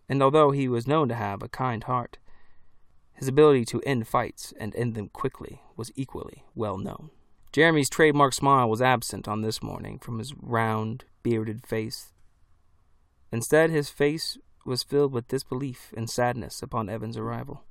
and 0.08 0.22
although 0.22 0.52
he 0.52 0.68
was 0.68 0.86
known 0.86 1.08
to 1.08 1.14
have 1.14 1.42
a 1.42 1.48
kind 1.48 1.82
heart, 1.84 2.18
his 3.14 3.28
ability 3.28 3.64
to 3.66 3.80
end 3.82 4.06
fights 4.08 4.52
and 4.58 4.74
end 4.74 4.94
them 4.94 5.08
quickly 5.08 5.62
was 5.76 5.92
equally 5.94 6.44
well 6.54 6.76
known. 6.76 7.10
Jeremy's 7.52 7.88
trademark 7.88 8.34
smile 8.34 8.68
was 8.68 8.82
absent 8.82 9.28
on 9.28 9.42
this 9.42 9.62
morning 9.62 9.98
from 10.00 10.18
his 10.18 10.34
round, 10.34 11.04
bearded 11.22 11.66
face. 11.66 12.12
Instead, 13.30 13.70
his 13.70 13.88
face 13.88 14.38
was 14.66 14.82
filled 14.82 15.12
with 15.12 15.28
disbelief 15.28 15.92
and 15.96 16.10
sadness 16.10 16.62
upon 16.62 16.88
Evan's 16.88 17.16
arrival. 17.16 17.62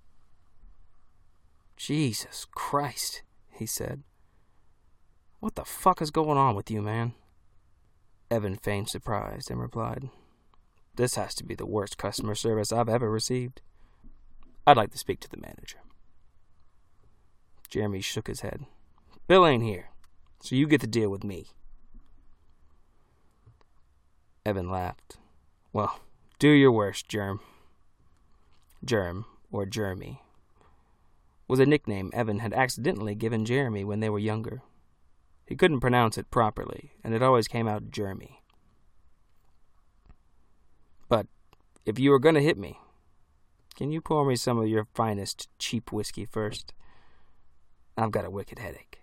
Jesus 1.76 2.46
Christ, 2.52 3.24
he 3.52 3.66
said. 3.66 4.04
What 5.40 5.56
the 5.56 5.66
fuck 5.66 6.02
is 6.02 6.12
going 6.12 6.38
on 6.38 6.56
with 6.56 6.72
you, 6.72 6.82
man? 6.82 7.14
Evan 8.32 8.56
feigned 8.56 8.90
surprise 8.90 9.50
and 9.50 9.60
replied, 9.60 10.10
This 10.96 11.16
has 11.16 11.36
to 11.36 11.44
be 11.44 11.56
the 11.56 11.66
worst 11.66 11.98
customer 11.98 12.36
service 12.36 12.72
I've 12.72 12.88
ever 12.88 13.10
received. 13.10 13.62
I'd 14.66 14.78
like 14.78 14.92
to 14.92 14.98
speak 14.98 15.20
to 15.22 15.30
the 15.30 15.38
manager. 15.38 15.80
Jeremy 17.70 18.02
shook 18.02 18.28
his 18.28 18.42
head. 18.42 18.66
Bill 19.28 19.46
ain't 19.46 19.64
here, 19.64 19.90
so 20.42 20.56
you 20.56 20.68
get 20.68 20.82
to 20.82 20.88
deal 20.88 21.10
with 21.10 21.24
me. 21.24 21.48
Evan 24.46 24.70
laughed. 24.70 25.18
Well, 25.72 26.00
do 26.40 26.50
your 26.50 26.72
worst, 26.72 27.08
Germ. 27.08 27.40
Germ, 28.84 29.26
or 29.52 29.66
Jeremy, 29.66 30.22
was 31.48 31.60
a 31.60 31.66
nickname 31.66 32.12
Evan 32.14 32.40
had 32.40 32.54
accidentally 32.54 33.16
given 33.16 33.46
Jeremy 33.46 33.84
when 33.84 34.02
they 34.02 34.10
were 34.10 34.20
younger. 34.20 34.62
He 35.46 35.56
couldn't 35.56 35.80
pronounce 35.80 36.18
it 36.18 36.32
properly, 36.32 36.92
and 37.04 37.14
it 37.14 37.24
always 37.24 37.48
came 37.48 37.68
out 37.68 37.92
Jeremy. 37.92 38.42
But 41.10 41.28
if 41.86 42.00
you 42.00 42.12
were 42.12 42.20
going 42.20 42.36
to 42.36 42.42
hit 42.42 42.58
me, 42.58 42.80
can 43.76 43.92
you 43.92 44.02
pour 44.02 44.26
me 44.26 44.36
some 44.36 44.58
of 44.58 44.68
your 44.68 44.88
finest 44.94 45.50
cheap 45.58 45.92
whiskey 45.92 46.26
first? 46.26 46.74
I've 47.98 48.12
got 48.12 48.26
a 48.26 48.30
wicked 48.30 48.60
headache. 48.60 49.00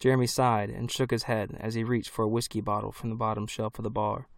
Jeremy 0.00 0.26
sighed 0.26 0.70
and 0.70 0.90
shook 0.90 1.10
his 1.10 1.24
head 1.24 1.56
as 1.58 1.74
he 1.74 1.84
reached 1.84 2.10
for 2.10 2.24
a 2.24 2.28
whiskey 2.28 2.60
bottle 2.60 2.92
from 2.92 3.10
the 3.10 3.16
bottom 3.16 3.46
shelf 3.46 3.78
of 3.78 3.84
the 3.84 3.90
bar 3.90 4.28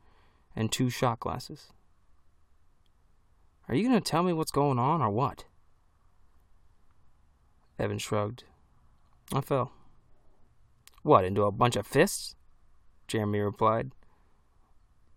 and 0.54 0.70
two 0.70 0.90
shot 0.90 1.20
glasses. 1.20 1.72
Are 3.68 3.74
you 3.74 3.88
going 3.88 4.00
to 4.00 4.10
tell 4.10 4.22
me 4.22 4.32
what's 4.32 4.52
going 4.52 4.78
on 4.78 5.02
or 5.02 5.10
what? 5.10 5.44
Evan 7.78 7.98
shrugged. 7.98 8.44
I 9.32 9.40
fell. 9.40 9.72
What, 11.02 11.24
into 11.24 11.42
a 11.42 11.52
bunch 11.52 11.76
of 11.76 11.86
fists? 11.86 12.36
Jeremy 13.08 13.40
replied, 13.40 13.90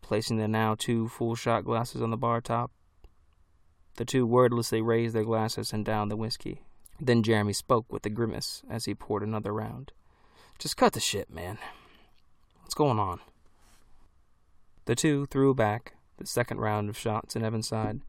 placing 0.01 0.37
the 0.37 0.47
now 0.47 0.75
two 0.75 1.07
full 1.07 1.35
shot 1.35 1.63
glasses 1.63 2.01
on 2.01 2.09
the 2.09 2.17
bar 2.17 2.41
top. 2.41 2.71
The 3.99 4.05
two 4.05 4.25
wordlessly 4.25 4.81
raised 4.81 5.13
their 5.13 5.25
glasses 5.25 5.73
and 5.73 5.83
downed 5.83 6.09
the 6.09 6.15
whiskey. 6.15 6.61
Then 7.01 7.21
Jeremy 7.21 7.51
spoke 7.51 7.91
with 7.91 8.05
a 8.05 8.09
grimace 8.09 8.63
as 8.69 8.85
he 8.85 8.95
poured 8.95 9.23
another 9.23 9.53
round. 9.53 9.91
Just 10.57 10.77
cut 10.77 10.93
the 10.93 11.01
shit, 11.01 11.29
man. 11.29 11.57
What's 12.61 12.73
going 12.73 12.97
on? 12.97 13.19
The 14.85 14.95
two 14.95 15.25
threw 15.25 15.53
back 15.53 15.95
the 16.15 16.25
second 16.25 16.59
round 16.61 16.87
of 16.87 16.97
shots 16.97 17.35
in 17.35 17.43
Evan's 17.43 17.67
side, 17.67 17.99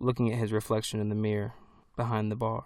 looking 0.00 0.32
at 0.32 0.38
his 0.38 0.52
reflection 0.52 1.00
in 1.00 1.10
the 1.10 1.14
mirror 1.14 1.52
behind 1.96 2.32
the 2.32 2.36
bar. 2.36 2.64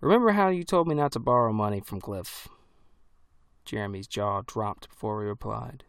Remember 0.00 0.32
how 0.32 0.48
you 0.48 0.64
told 0.64 0.88
me 0.88 0.96
not 0.96 1.12
to 1.12 1.20
borrow 1.20 1.52
money 1.52 1.78
from 1.78 2.00
Cliff? 2.00 2.48
Jeremy's 3.64 4.08
jaw 4.08 4.42
dropped 4.44 4.88
before 4.88 5.22
he 5.22 5.28
replied. 5.28 5.84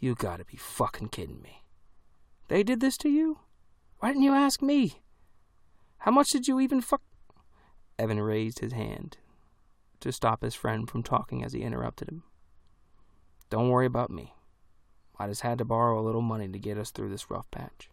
You 0.00 0.16
gotta 0.16 0.44
be 0.44 0.56
fucking 0.56 1.10
kidding 1.10 1.40
me. 1.40 1.62
They 2.48 2.64
did 2.64 2.80
this 2.80 2.96
to 2.96 3.08
you? 3.08 3.38
Why 4.02 4.08
didn't 4.08 4.24
you 4.24 4.34
ask 4.34 4.60
me? 4.60 4.94
How 5.98 6.10
much 6.10 6.30
did 6.30 6.48
you 6.48 6.58
even 6.58 6.80
fuck? 6.80 7.02
Evan 8.00 8.18
raised 8.18 8.58
his 8.58 8.72
hand 8.72 9.18
to 10.00 10.10
stop 10.10 10.42
his 10.42 10.56
friend 10.56 10.90
from 10.90 11.04
talking 11.04 11.44
as 11.44 11.52
he 11.52 11.62
interrupted 11.62 12.08
him. 12.08 12.24
Don't 13.48 13.68
worry 13.68 13.86
about 13.86 14.10
me. 14.10 14.34
I 15.20 15.28
just 15.28 15.42
had 15.42 15.56
to 15.58 15.64
borrow 15.64 16.00
a 16.00 16.02
little 16.02 16.20
money 16.20 16.48
to 16.48 16.58
get 16.58 16.78
us 16.78 16.90
through 16.90 17.10
this 17.10 17.30
rough 17.30 17.48
patch. 17.52 17.90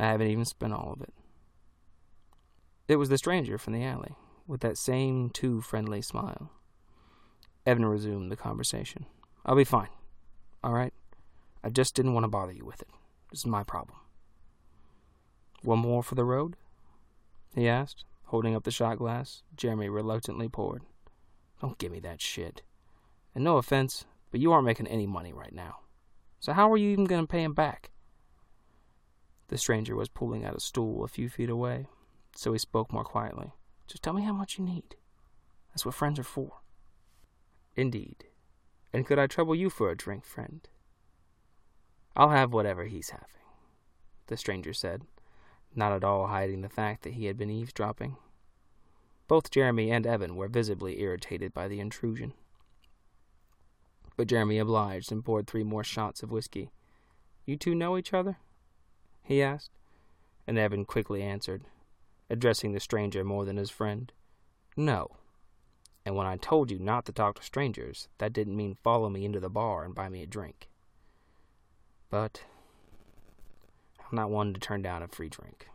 I 0.00 0.06
haven't 0.06 0.26
even 0.26 0.44
spent 0.44 0.72
all 0.72 0.94
of 0.94 1.00
it. 1.00 1.14
It 2.88 2.96
was 2.96 3.08
the 3.08 3.18
stranger 3.18 3.58
from 3.58 3.74
the 3.74 3.84
alley, 3.84 4.16
with 4.48 4.62
that 4.62 4.76
same 4.76 5.30
too 5.30 5.60
friendly 5.60 6.02
smile. 6.02 6.50
Evan 7.64 7.86
resumed 7.86 8.32
the 8.32 8.36
conversation. 8.36 9.06
I'll 9.46 9.54
be 9.54 9.62
fine. 9.62 9.90
All 10.64 10.72
right? 10.72 10.92
I 11.62 11.68
just 11.68 11.94
didn't 11.94 12.14
want 12.14 12.24
to 12.24 12.28
bother 12.28 12.52
you 12.52 12.64
with 12.64 12.82
it. 12.82 12.88
This 13.30 13.38
is 13.38 13.46
my 13.46 13.62
problem. 13.62 13.98
One 15.62 15.78
more 15.78 16.02
for 16.02 16.14
the 16.14 16.24
road? 16.24 16.56
He 17.54 17.68
asked, 17.68 18.04
holding 18.24 18.54
up 18.54 18.64
the 18.64 18.70
shot 18.70 18.98
glass. 18.98 19.42
Jeremy 19.56 19.88
reluctantly 19.88 20.48
poured. 20.48 20.82
Don't 21.60 21.78
give 21.78 21.92
me 21.92 22.00
that 22.00 22.20
shit. 22.20 22.62
And 23.34 23.44
no 23.44 23.56
offense, 23.56 24.04
but 24.30 24.40
you 24.40 24.52
aren't 24.52 24.66
making 24.66 24.88
any 24.88 25.06
money 25.06 25.32
right 25.32 25.54
now. 25.54 25.78
So 26.40 26.52
how 26.52 26.72
are 26.72 26.76
you 26.76 26.90
even 26.90 27.04
going 27.04 27.22
to 27.22 27.30
pay 27.30 27.44
him 27.44 27.54
back? 27.54 27.90
The 29.48 29.58
stranger 29.58 29.94
was 29.94 30.08
pulling 30.08 30.44
out 30.44 30.56
a 30.56 30.60
stool 30.60 31.04
a 31.04 31.08
few 31.08 31.28
feet 31.28 31.50
away, 31.50 31.86
so 32.34 32.52
he 32.52 32.58
spoke 32.58 32.92
more 32.92 33.04
quietly. 33.04 33.52
Just 33.86 34.02
tell 34.02 34.12
me 34.14 34.22
how 34.22 34.32
much 34.32 34.58
you 34.58 34.64
need. 34.64 34.96
That's 35.70 35.86
what 35.86 35.94
friends 35.94 36.18
are 36.18 36.24
for. 36.24 36.60
Indeed. 37.76 38.24
And 38.92 39.06
could 39.06 39.18
I 39.18 39.26
trouble 39.26 39.54
you 39.54 39.70
for 39.70 39.90
a 39.90 39.96
drink, 39.96 40.24
friend? 40.24 40.66
I'll 42.16 42.30
have 42.30 42.52
whatever 42.52 42.84
he's 42.84 43.10
having, 43.10 43.26
the 44.26 44.36
stranger 44.36 44.72
said, 44.72 45.02
not 45.74 45.92
at 45.92 46.04
all 46.04 46.26
hiding 46.26 46.62
the 46.62 46.68
fact 46.68 47.02
that 47.02 47.14
he 47.14 47.26
had 47.26 47.36
been 47.36 47.50
eavesdropping. 47.50 48.16
Both 49.28 49.50
Jeremy 49.50 49.90
and 49.90 50.06
Evan 50.06 50.36
were 50.36 50.48
visibly 50.48 51.00
irritated 51.00 51.54
by 51.54 51.68
the 51.68 51.80
intrusion. 51.80 52.34
But 54.16 54.28
Jeremy 54.28 54.58
obliged 54.58 55.10
and 55.10 55.24
poured 55.24 55.46
three 55.46 55.64
more 55.64 55.84
shots 55.84 56.22
of 56.22 56.30
whiskey. 56.30 56.70
You 57.46 57.56
two 57.56 57.74
know 57.74 57.96
each 57.96 58.12
other? 58.12 58.38
he 59.24 59.42
asked, 59.42 59.70
and 60.46 60.58
Evan 60.58 60.84
quickly 60.84 61.22
answered, 61.22 61.62
addressing 62.28 62.72
the 62.72 62.80
stranger 62.80 63.24
more 63.24 63.44
than 63.44 63.56
his 63.56 63.70
friend. 63.70 64.12
No. 64.76 65.08
And 66.04 66.16
when 66.16 66.26
I 66.26 66.36
told 66.36 66.70
you 66.70 66.78
not 66.78 67.04
to 67.06 67.12
talk 67.12 67.38
to 67.38 67.44
strangers, 67.44 68.08
that 68.18 68.32
didn't 68.32 68.56
mean 68.56 68.76
follow 68.82 69.08
me 69.08 69.24
into 69.24 69.40
the 69.40 69.48
bar 69.48 69.84
and 69.84 69.94
buy 69.94 70.08
me 70.08 70.22
a 70.22 70.26
drink. 70.26 70.68
But 72.10 72.42
I'm 74.00 74.16
not 74.16 74.30
one 74.30 74.52
to 74.52 74.60
turn 74.60 74.82
down 74.82 75.02
a 75.02 75.08
free 75.08 75.28
drink. 75.28 75.68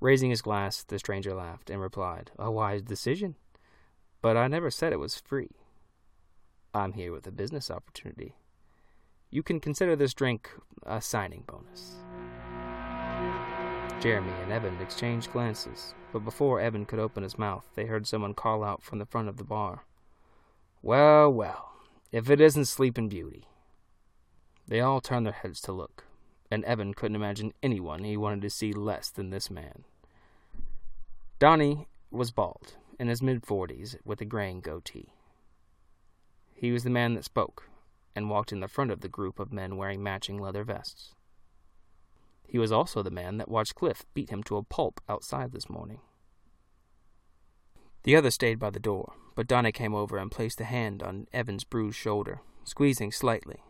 Raising 0.00 0.30
his 0.30 0.40
glass, 0.40 0.82
the 0.82 0.98
stranger 0.98 1.34
laughed 1.34 1.68
and 1.68 1.80
replied, 1.80 2.30
A 2.38 2.50
wise 2.50 2.82
decision. 2.82 3.36
But 4.22 4.36
I 4.36 4.48
never 4.48 4.70
said 4.70 4.92
it 4.92 4.98
was 4.98 5.20
free. 5.20 5.50
I'm 6.72 6.94
here 6.94 7.12
with 7.12 7.26
a 7.26 7.32
business 7.32 7.70
opportunity. 7.70 8.34
You 9.30 9.42
can 9.42 9.60
consider 9.60 9.96
this 9.96 10.14
drink 10.14 10.50
a 10.84 11.00
signing 11.00 11.44
bonus. 11.46 11.96
Jeremy 14.00 14.32
and 14.42 14.50
Evan 14.50 14.80
exchanged 14.80 15.32
glances, 15.32 15.94
but 16.12 16.24
before 16.24 16.60
Evan 16.60 16.86
could 16.86 16.98
open 16.98 17.22
his 17.22 17.38
mouth, 17.38 17.66
they 17.74 17.84
heard 17.84 18.06
someone 18.06 18.32
call 18.32 18.64
out 18.64 18.82
from 18.82 18.98
the 18.98 19.06
front 19.06 19.28
of 19.28 19.36
the 19.36 19.44
bar. 19.44 19.84
Well, 20.80 21.30
well, 21.30 21.72
if 22.10 22.30
it 22.30 22.40
isn't 22.40 22.64
Sleeping 22.64 23.08
Beauty. 23.08 23.44
They 24.66 24.80
all 24.80 25.00
turned 25.00 25.26
their 25.26 25.34
heads 25.34 25.60
to 25.62 25.72
look, 25.72 26.04
and 26.50 26.64
Evan 26.64 26.94
couldn't 26.94 27.16
imagine 27.16 27.52
anyone 27.62 28.04
he 28.04 28.16
wanted 28.16 28.40
to 28.42 28.50
see 28.50 28.72
less 28.72 29.10
than 29.10 29.30
this 29.30 29.50
man. 29.50 29.84
Donnie 31.40 31.88
was 32.10 32.30
bald, 32.30 32.74
in 32.98 33.08
his 33.08 33.22
mid 33.22 33.46
forties, 33.46 33.96
with 34.04 34.20
a 34.20 34.26
graying 34.26 34.60
goatee. 34.60 35.14
He 36.52 36.70
was 36.70 36.84
the 36.84 36.90
man 36.90 37.14
that 37.14 37.24
spoke, 37.24 37.70
and 38.14 38.28
walked 38.28 38.52
in 38.52 38.60
the 38.60 38.68
front 38.68 38.90
of 38.90 39.00
the 39.00 39.08
group 39.08 39.40
of 39.40 39.50
men 39.50 39.78
wearing 39.78 40.02
matching 40.02 40.36
leather 40.36 40.64
vests. 40.64 41.14
He 42.46 42.58
was 42.58 42.70
also 42.70 43.02
the 43.02 43.10
man 43.10 43.38
that 43.38 43.48
watched 43.48 43.74
Cliff 43.74 44.04
beat 44.12 44.28
him 44.28 44.42
to 44.42 44.58
a 44.58 44.62
pulp 44.62 45.00
outside 45.08 45.52
this 45.52 45.70
morning. 45.70 46.00
The 48.02 48.16
other 48.16 48.30
stayed 48.30 48.58
by 48.58 48.68
the 48.68 48.78
door, 48.78 49.14
but 49.34 49.46
Donnie 49.46 49.72
came 49.72 49.94
over 49.94 50.18
and 50.18 50.30
placed 50.30 50.60
a 50.60 50.64
hand 50.64 51.02
on 51.02 51.26
Evan's 51.32 51.64
bruised 51.64 51.96
shoulder, 51.96 52.42
squeezing 52.64 53.12
slightly, 53.12 53.62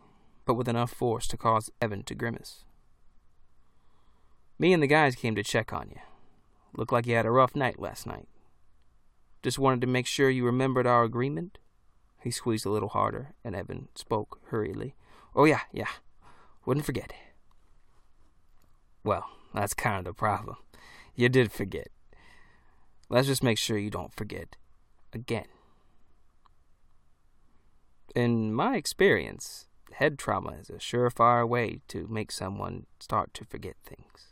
but 0.43 0.55
with 0.55 0.67
enough 0.67 0.91
force 0.91 1.25
to 1.27 1.37
cause 1.37 1.69
Evan 1.81 2.03
to 2.03 2.15
grimace. 2.15 2.65
Me 4.59 4.73
and 4.73 4.83
the 4.83 4.87
guys 4.87 5.15
came 5.15 5.35
to 5.35 5.43
check 5.43 5.71
on 5.71 5.89
you. 5.89 6.01
Looked 6.73 6.91
like 6.91 7.05
you 7.05 7.15
had 7.15 7.25
a 7.25 7.31
rough 7.31 7.55
night 7.55 7.79
last 7.79 8.07
night. 8.07 8.27
Just 9.43 9.59
wanted 9.59 9.81
to 9.81 9.87
make 9.87 10.07
sure 10.07 10.29
you 10.29 10.45
remembered 10.45 10.87
our 10.87 11.03
agreement. 11.03 11.57
He 12.21 12.31
squeezed 12.31 12.65
a 12.65 12.69
little 12.69 12.89
harder, 12.89 13.33
and 13.43 13.55
Evan 13.55 13.89
spoke 13.95 14.39
hurriedly. 14.47 14.95
Oh, 15.35 15.45
yeah, 15.45 15.61
yeah. 15.71 15.87
Wouldn't 16.65 16.85
forget. 16.85 17.11
Well, 19.03 19.25
that's 19.53 19.73
kind 19.73 19.99
of 19.99 20.05
the 20.05 20.13
problem. 20.13 20.57
You 21.15 21.29
did 21.29 21.51
forget. 21.51 21.89
Let's 23.09 23.27
just 23.27 23.43
make 23.43 23.57
sure 23.57 23.77
you 23.77 23.89
don't 23.89 24.13
forget 24.13 24.55
again. 25.11 25.47
In 28.15 28.53
my 28.53 28.75
experience, 28.75 29.67
head 29.93 30.17
trauma 30.17 30.51
is 30.51 30.69
a 30.69 30.73
surefire 30.73 31.47
way 31.47 31.81
to 31.87 32.07
make 32.07 32.31
someone 32.31 32.85
start 32.99 33.33
to 33.35 33.45
forget 33.45 33.75
things. 33.83 34.30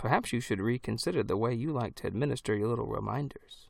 Perhaps 0.00 0.32
you 0.32 0.40
should 0.40 0.62
reconsider 0.62 1.22
the 1.22 1.36
way 1.36 1.52
you 1.52 1.72
like 1.72 1.94
to 1.96 2.06
administer 2.06 2.56
your 2.56 2.68
little 2.68 2.86
reminders. 2.86 3.68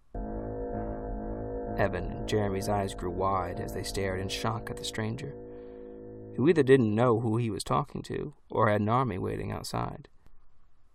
Evan 1.76 2.04
and 2.12 2.28
Jeremy's 2.28 2.68
eyes 2.68 2.94
grew 2.94 3.10
wide 3.10 3.58
as 3.58 3.74
they 3.74 3.82
stared 3.82 4.20
in 4.20 4.28
shock 4.28 4.70
at 4.70 4.76
the 4.76 4.84
stranger 4.84 5.34
who 6.36 6.48
either 6.48 6.62
didn't 6.62 6.94
know 6.94 7.18
who 7.18 7.36
he 7.36 7.50
was 7.50 7.64
talking 7.64 8.00
to 8.02 8.32
or 8.48 8.70
had 8.70 8.80
an 8.80 8.88
army 8.88 9.18
waiting 9.18 9.50
outside. 9.50 10.06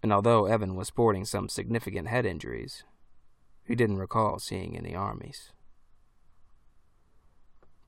And 0.02 0.14
although 0.14 0.46
Evan 0.46 0.74
was 0.78 0.88
sporting 0.88 1.26
some 1.26 1.50
significant 1.50 2.08
head 2.08 2.26
injuries, 2.26 2.86
he 3.68 3.76
didn't 3.76 3.98
recall 3.98 4.40
seeing 4.40 4.78
any 4.78 4.96
armies. 4.96 5.52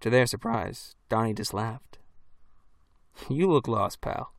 To 0.01 0.09
their 0.09 0.25
surprise, 0.25 0.95
Donnie 1.07 1.33
just 1.33 1.53
laughed. 1.53 1.97
You 3.29 3.49
look 3.49 3.69
lost, 3.69 4.01
pal, 4.01 4.33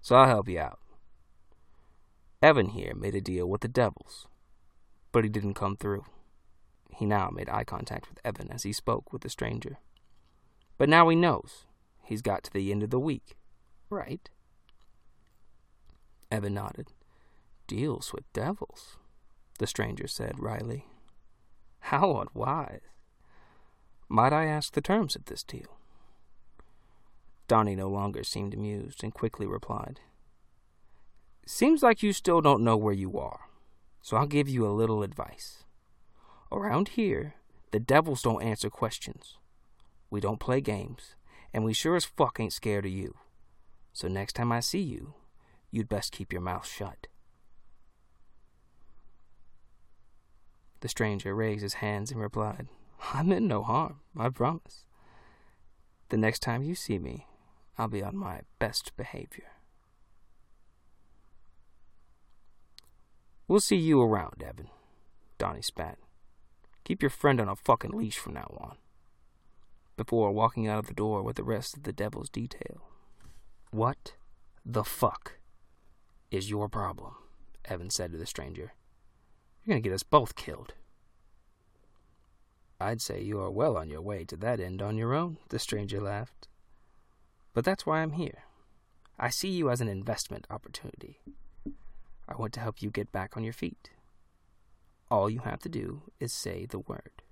so 0.00 0.16
I'll 0.16 0.28
help 0.28 0.48
you 0.48 0.60
out. 0.60 0.78
Evan 2.44 2.68
here 2.68 2.94
made 2.94 3.14
a 3.14 3.22
deal 3.22 3.46
with 3.48 3.62
the 3.62 3.68
devils, 3.68 4.28
but 5.12 5.24
he 5.24 5.30
didn't 5.30 5.54
come 5.54 5.78
through. 5.78 6.04
He 6.94 7.06
now 7.06 7.30
made 7.30 7.48
eye 7.48 7.64
contact 7.64 8.10
with 8.10 8.20
Evan 8.22 8.50
as 8.52 8.64
he 8.64 8.72
spoke 8.74 9.14
with 9.14 9.22
the 9.22 9.30
stranger. 9.30 9.78
But 10.76 10.90
now 10.90 11.08
he 11.08 11.16
knows 11.16 11.64
He's 12.02 12.20
got 12.20 12.44
to 12.44 12.52
the 12.52 12.70
end 12.70 12.82
of 12.82 12.90
the 12.90 13.00
week, 13.00 13.38
right? 13.88 14.28
Evan 16.30 16.52
nodded. 16.52 16.88
Deals 17.66 18.12
with 18.12 18.30
devils, 18.34 18.98
the 19.58 19.66
stranger 19.66 20.06
said 20.06 20.38
wryly. 20.38 20.84
How 21.80 22.20
unwise. 22.20 22.82
Might 24.06 24.34
I 24.34 24.44
ask 24.44 24.74
the 24.74 24.82
terms 24.82 25.16
of 25.16 25.24
this 25.24 25.42
deal? 25.42 25.78
Donnie 27.48 27.74
no 27.74 27.88
longer 27.88 28.22
seemed 28.22 28.52
amused 28.52 29.02
and 29.02 29.14
quickly 29.14 29.46
replied. 29.46 30.00
Seems 31.46 31.82
like 31.82 32.02
you 32.02 32.12
still 32.12 32.40
don't 32.40 32.64
know 32.64 32.76
where 32.76 32.94
you 32.94 33.18
are, 33.18 33.48
so 34.00 34.16
I'll 34.16 34.26
give 34.26 34.48
you 34.48 34.66
a 34.66 34.72
little 34.72 35.02
advice. 35.02 35.64
Around 36.50 36.90
here, 36.90 37.34
the 37.70 37.80
devils 37.80 38.22
don't 38.22 38.42
answer 38.42 38.70
questions. 38.70 39.36
We 40.08 40.20
don't 40.20 40.40
play 40.40 40.60
games, 40.60 41.16
and 41.52 41.64
we 41.64 41.74
sure 41.74 41.96
as 41.96 42.04
fuck 42.04 42.40
ain't 42.40 42.52
scared 42.52 42.86
of 42.86 42.92
you. 42.92 43.16
So 43.92 44.08
next 44.08 44.34
time 44.34 44.52
I 44.52 44.60
see 44.60 44.80
you, 44.80 45.14
you'd 45.70 45.88
best 45.88 46.12
keep 46.12 46.32
your 46.32 46.40
mouth 46.40 46.66
shut. 46.66 47.08
The 50.80 50.88
stranger 50.88 51.34
raised 51.34 51.62
his 51.62 51.74
hands 51.74 52.10
and 52.10 52.20
replied, 52.20 52.68
I 53.12 53.22
meant 53.22 53.46
no 53.46 53.62
harm, 53.62 54.00
I 54.16 54.28
promise. 54.30 54.84
The 56.08 56.16
next 56.16 56.40
time 56.40 56.62
you 56.62 56.74
see 56.74 56.98
me, 56.98 57.26
I'll 57.76 57.88
be 57.88 58.02
on 58.02 58.16
my 58.16 58.42
best 58.58 58.96
behavior. 58.96 59.53
We'll 63.46 63.60
see 63.60 63.76
you 63.76 64.00
around, 64.00 64.42
Evan, 64.42 64.68
Donnie 65.36 65.60
spat. 65.60 65.98
Keep 66.84 67.02
your 67.02 67.10
friend 67.10 67.40
on 67.40 67.48
a 67.48 67.56
fucking 67.56 67.92
leash 67.92 68.18
from 68.18 68.34
now 68.34 68.56
on. 68.58 68.76
Before 69.96 70.32
walking 70.32 70.66
out 70.66 70.78
of 70.78 70.86
the 70.86 70.94
door 70.94 71.22
with 71.22 71.36
the 71.36 71.44
rest 71.44 71.76
of 71.76 71.82
the 71.82 71.92
devil's 71.92 72.30
detail. 72.30 72.82
What 73.70 74.14
the 74.64 74.84
fuck 74.84 75.38
is 76.30 76.50
your 76.50 76.68
problem? 76.68 77.14
Evan 77.66 77.90
said 77.90 78.12
to 78.12 78.18
the 78.18 78.26
stranger. 78.26 78.72
You're 79.64 79.74
gonna 79.74 79.80
get 79.80 79.92
us 79.92 80.02
both 80.02 80.36
killed. 80.36 80.74
I'd 82.80 83.00
say 83.00 83.22
you 83.22 83.40
are 83.40 83.50
well 83.50 83.76
on 83.76 83.88
your 83.88 84.02
way 84.02 84.24
to 84.24 84.36
that 84.36 84.60
end 84.60 84.82
on 84.82 84.96
your 84.96 85.14
own, 85.14 85.38
the 85.48 85.58
stranger 85.58 86.00
laughed. 86.00 86.48
But 87.52 87.64
that's 87.64 87.86
why 87.86 88.00
I'm 88.00 88.12
here. 88.12 88.44
I 89.18 89.30
see 89.30 89.50
you 89.50 89.70
as 89.70 89.80
an 89.80 89.88
investment 89.88 90.46
opportunity. 90.50 91.20
I 92.28 92.34
want 92.36 92.52
to 92.54 92.60
help 92.60 92.82
you 92.82 92.90
get 92.90 93.12
back 93.12 93.36
on 93.36 93.44
your 93.44 93.52
feet. 93.52 93.90
All 95.10 95.28
you 95.28 95.40
have 95.40 95.60
to 95.60 95.68
do 95.68 96.02
is 96.18 96.32
say 96.32 96.66
the 96.66 96.78
word. 96.78 97.22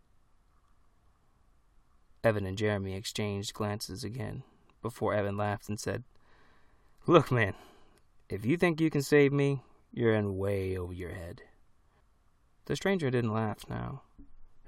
Evan 2.23 2.47
and 2.47 2.59
Jeremy 2.59 2.95
exchanged 2.95 3.55
glances 3.55 4.05
again 4.05 4.45
before 4.81 5.15
Evan 5.15 5.37
laughed 5.37 5.69
and 5.69 5.81
said, 5.81 6.05
Look, 7.07 7.33
man, 7.33 7.55
if 8.29 8.45
you 8.45 8.57
think 8.57 8.81
you 8.81 8.91
can 8.91 9.03
save 9.03 9.33
me, 9.33 9.63
you're 9.93 10.15
in 10.15 10.39
way 10.39 10.77
over 10.77 10.93
your 10.93 11.11
head. 11.11 11.43
The 12.67 12.77
stranger 12.77 13.11
didn't 13.11 13.35
laugh 13.35 13.65
now. 13.69 14.03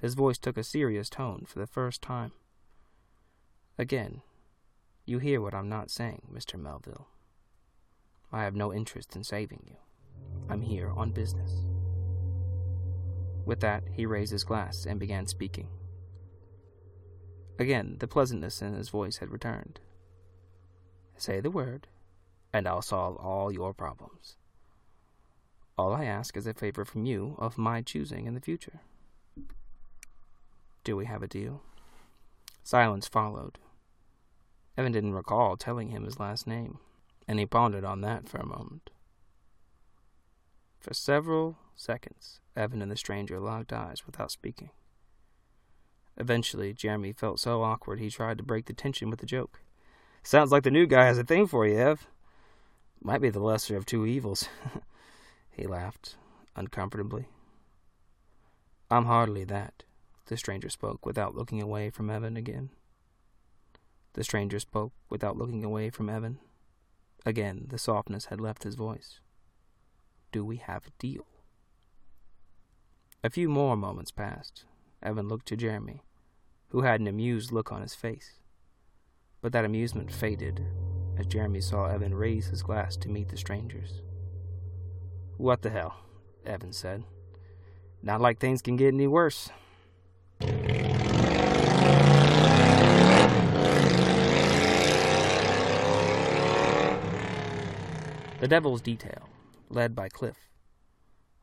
His 0.01 0.15
voice 0.15 0.39
took 0.39 0.59
a 0.59 0.65
serious 0.65 1.09
tone 1.09 1.45
for 1.47 1.61
the 1.61 1.67
first 1.67 2.03
time. 2.03 2.33
Again, 3.79 4.23
you 5.07 5.19
hear 5.19 5.41
what 5.41 5.55
I'm 5.55 5.69
not 5.69 5.91
saying, 5.91 6.23
Mr. 6.33 6.59
Melville. 6.59 7.07
I 8.33 8.43
have 8.43 8.57
no 8.57 8.73
interest 8.73 9.15
in 9.15 9.23
saving 9.23 9.63
you. 9.67 9.77
I'm 10.49 10.63
here 10.63 10.91
on 10.91 11.11
business. 11.11 11.53
With 13.45 13.61
that, 13.61 13.85
he 13.93 14.07
raised 14.07 14.33
his 14.33 14.45
glass 14.45 14.87
and 14.87 14.99
began 14.99 15.27
speaking. 15.27 15.69
Again, 17.59 17.97
the 18.01 18.09
pleasantness 18.09 18.63
in 18.63 18.75
his 18.75 18.89
voice 18.89 19.19
had 19.19 19.31
returned. 19.31 19.81
Say 21.17 21.41
the 21.41 21.51
word, 21.51 21.87
and 22.53 22.67
I'll 22.67 22.83
solve 22.83 23.17
all 23.17 23.53
your 23.53 23.73
problems. 23.73 24.37
All 25.77 25.93
I 25.93 26.05
ask 26.05 26.37
is 26.37 26.47
a 26.47 26.55
favor 26.55 26.85
from 26.85 27.05
you 27.05 27.37
of 27.39 27.59
my 27.59 27.83
choosing 27.83 28.27
in 28.27 28.35
the 28.35 28.41
future. 28.41 28.81
Do 30.85 30.97
we 30.97 31.07
have 31.07 31.23
a 31.23 31.29
deal? 31.29 31.63
Silence 32.63 33.09
followed. 33.09 33.59
Evan 34.77 34.93
didn't 34.93 35.15
recall 35.15 35.57
telling 35.57 35.91
him 35.91 36.05
his 36.05 36.19
last 36.19 36.47
name, 36.47 36.79
and 37.29 37.39
he 37.39 37.47
pondered 37.47 37.85
on 37.85 38.01
that 38.01 38.29
for 38.29 38.39
a 38.39 38.47
moment. 38.47 38.91
For 40.85 40.93
several 40.93 41.57
seconds, 41.75 42.41
Evan 42.55 42.83
and 42.83 42.93
the 42.93 42.97
stranger 42.99 43.41
locked 43.41 43.73
eyes 43.73 44.05
without 44.05 44.31
speaking. 44.31 44.69
Eventually, 46.19 46.75
Jeremy 46.75 47.15
felt 47.15 47.41
so 47.41 47.63
awkward 47.63 48.01
he 48.01 48.11
tried 48.11 48.37
to 48.37 48.45
break 48.45 48.67
the 48.67 48.75
tension 48.75 49.09
with 49.09 49.23
a 49.23 49.27
joke. 49.27 49.61
Sounds 50.23 50.53
like 50.53 50.63
the 50.63 50.71
new 50.71 50.87
guy 50.87 51.07
has 51.07 51.17
a 51.17 51.25
thing 51.25 51.47
for 51.47 51.67
you, 51.67 51.79
Ev. 51.79 52.07
Might 53.03 53.23
be 53.23 53.31
the 53.31 53.41
lesser 53.41 53.79
of 53.79 53.87
two 53.87 54.05
evils. 54.05 54.51
he 55.51 55.67
laughed 55.67 56.17
uncomfortably. 56.55 57.29
I'm 58.91 59.07
hardly 59.07 59.45
that, 59.45 59.85
the 60.27 60.37
stranger 60.37 60.69
spoke 60.69 61.07
without 61.07 61.35
looking 61.35 61.63
away 61.63 61.89
from 61.89 62.11
Evan 62.11 62.37
again. 62.37 62.69
The 64.13 64.23
stranger 64.23 64.61
spoke 64.61 64.93
without 65.09 65.39
looking 65.39 65.65
away 65.65 65.89
from 65.89 66.11
Evan. 66.11 66.41
Again, 67.25 67.69
the 67.71 67.79
softness 67.79 68.27
had 68.27 68.39
left 68.39 68.65
his 68.65 68.75
voice. 68.75 69.21
Do 70.35 70.45
we 70.45 70.57
have 70.57 70.85
a 70.85 70.91
deal? 70.99 71.25
A 73.23 73.31
few 73.31 73.49
more 73.49 73.77
moments 73.77 74.11
passed. 74.11 74.65
Evan 75.01 75.29
looked 75.29 75.47
to 75.47 75.57
Jeremy, 75.57 76.03
who 76.71 76.81
had 76.81 77.01
an 77.01 77.07
amused 77.07 77.53
look 77.53 77.71
on 77.71 77.83
his 77.83 77.95
face. 77.95 78.41
But 79.41 79.53
that 79.53 79.65
amusement 79.65 80.11
faded 80.11 80.67
as 81.17 81.27
Jeremy 81.27 81.61
saw 81.61 81.87
Evan 81.87 82.17
raise 82.17 82.49
his 82.49 82.65
glass 82.65 82.97
to 82.97 83.09
meet 83.09 83.29
the 83.29 83.37
stranger's. 83.37 84.03
What 85.37 85.63
the 85.63 85.71
hell? 85.71 85.95
Evan 86.45 86.73
said. 86.73 87.05
Not 88.03 88.21
like 88.21 88.41
things 88.41 88.61
can 88.61 88.75
get 88.75 88.93
any 88.93 89.07
worse. 89.07 89.51
The 98.41 98.49
Devil's 98.49 98.81
Detail 98.81 99.29
led 99.69 99.95
by 99.95 100.09
Cliff, 100.09 100.49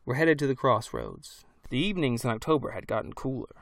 we 0.04 0.10
were 0.10 0.16
headed 0.16 0.38
to 0.40 0.46
the 0.46 0.56
crossroads. 0.56 1.44
The 1.70 1.78
evenings 1.78 2.24
in 2.24 2.30
October 2.30 2.72
had 2.72 2.86
gotten 2.86 3.12
cooler, 3.12 3.54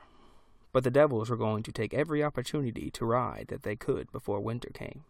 but 0.71 0.83
the 0.83 0.91
Devils 0.91 1.29
were 1.29 1.37
going 1.37 1.63
to 1.63 1.71
take 1.71 1.93
every 1.93 2.23
opportunity 2.23 2.89
to 2.91 3.05
ride 3.05 3.45
that 3.49 3.63
they 3.63 3.75
could 3.75 4.11
before 4.11 4.41
winter 4.41 4.69
came. 4.73 5.03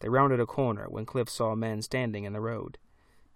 They 0.00 0.08
rounded 0.08 0.40
a 0.40 0.46
corner 0.46 0.86
when 0.88 1.06
Cliff 1.06 1.28
saw 1.28 1.54
men 1.54 1.80
standing 1.80 2.24
in 2.24 2.32
the 2.32 2.40
road, 2.40 2.78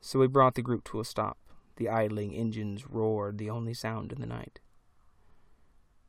so 0.01 0.21
he 0.21 0.29
brought 0.29 0.55
the 0.55 0.63
group 0.63 0.85
to 0.85 1.01
a 1.01 1.05
stop. 1.05 1.39
The 1.77 1.89
idling 1.89 2.33
engines 2.33 2.89
roared, 2.89 3.39
the 3.39 3.51
only 3.51 3.75
sound 3.75 4.13
in 4.13 4.21
the 4.21 4.27
night. 4.27 4.61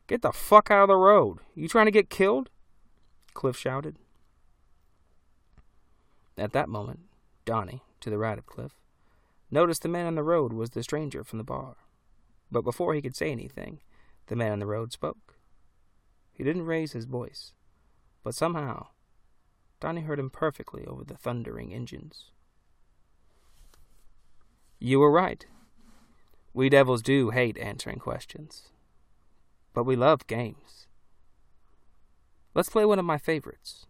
Get 0.08 0.22
the 0.22 0.32
fuck 0.32 0.72
out 0.72 0.84
of 0.84 0.88
the 0.88 0.96
road! 0.96 1.40
You 1.54 1.68
trying 1.68 1.86
to 1.86 1.92
get 1.92 2.10
killed? 2.10 2.50
Cliff 3.34 3.58
shouted. 3.58 3.98
At 6.38 6.54
that 6.54 6.70
moment, 6.70 7.02
Donnie, 7.46 7.84
to 8.00 8.10
the 8.10 8.18
right 8.18 8.38
of 8.38 8.46
Cliff, 8.46 8.74
noticed 9.50 9.82
the 9.82 9.90
man 9.90 10.06
on 10.06 10.16
the 10.16 10.24
road 10.24 10.54
was 10.54 10.72
the 10.72 10.84
stranger 10.84 11.24
from 11.24 11.38
the 11.38 11.44
bar. 11.44 11.78
But 12.52 12.64
before 12.64 12.94
he 12.94 13.02
could 13.02 13.16
say 13.16 13.32
anything, 13.32 13.82
the 14.28 14.36
man 14.36 14.52
on 14.52 14.60
the 14.60 14.66
road 14.66 14.92
spoke. 14.92 15.36
He 16.32 16.44
didn't 16.44 16.66
raise 16.66 16.94
his 16.94 17.06
voice, 17.06 17.54
but 18.24 18.36
somehow 18.36 18.88
Donnie 19.80 20.02
heard 20.02 20.20
him 20.20 20.30
perfectly 20.30 20.86
over 20.86 21.04
the 21.04 21.18
thundering 21.18 21.74
engines. 21.74 22.32
You 24.80 25.00
were 25.00 25.12
right. 25.12 25.46
We 26.54 26.70
devils 26.70 27.02
do 27.02 27.32
hate 27.32 27.58
answering 27.58 28.00
questions. 28.00 28.70
But 29.74 29.86
we 29.86 29.96
love 29.96 30.28
games. 30.28 30.88
Let's 32.54 32.70
play 32.70 32.86
one 32.86 33.00
of 33.00 33.06
my 33.06 33.18
favorites. 33.18 33.86